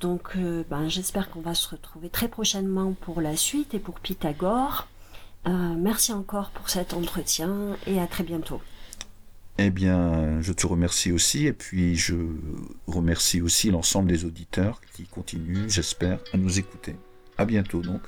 Donc 0.00 0.36
ben, 0.36 0.88
j'espère 0.88 1.30
qu'on 1.30 1.40
va 1.40 1.54
se 1.54 1.68
retrouver 1.68 2.10
très 2.10 2.26
prochainement 2.26 2.94
pour 3.00 3.20
la 3.20 3.36
suite 3.36 3.74
et 3.74 3.78
pour 3.78 4.00
Pythagore. 4.00 4.88
Euh, 5.46 5.74
merci 5.76 6.12
encore 6.12 6.50
pour 6.50 6.70
cet 6.70 6.94
entretien 6.94 7.76
et 7.86 8.00
à 8.00 8.06
très 8.06 8.24
bientôt. 8.24 8.60
Eh 9.58 9.70
bien, 9.70 10.40
je 10.40 10.52
te 10.52 10.66
remercie 10.66 11.12
aussi 11.12 11.46
et 11.46 11.52
puis 11.52 11.94
je 11.94 12.14
remercie 12.86 13.40
aussi 13.40 13.70
l'ensemble 13.70 14.08
des 14.08 14.24
auditeurs 14.24 14.80
qui 14.94 15.04
continuent, 15.04 15.68
j'espère, 15.68 16.18
à 16.32 16.36
nous 16.36 16.58
écouter. 16.58 16.96
À 17.38 17.44
bientôt 17.44 17.80
donc. 17.80 18.00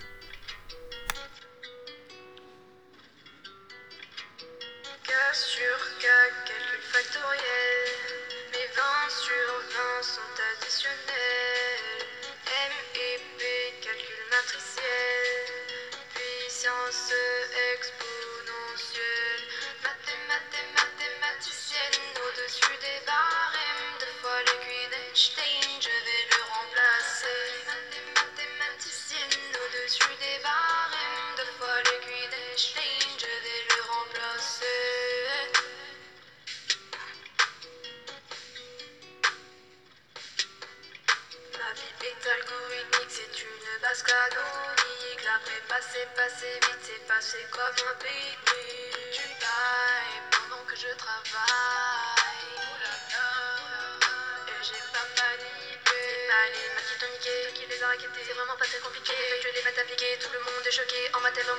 Danger 61.47 61.55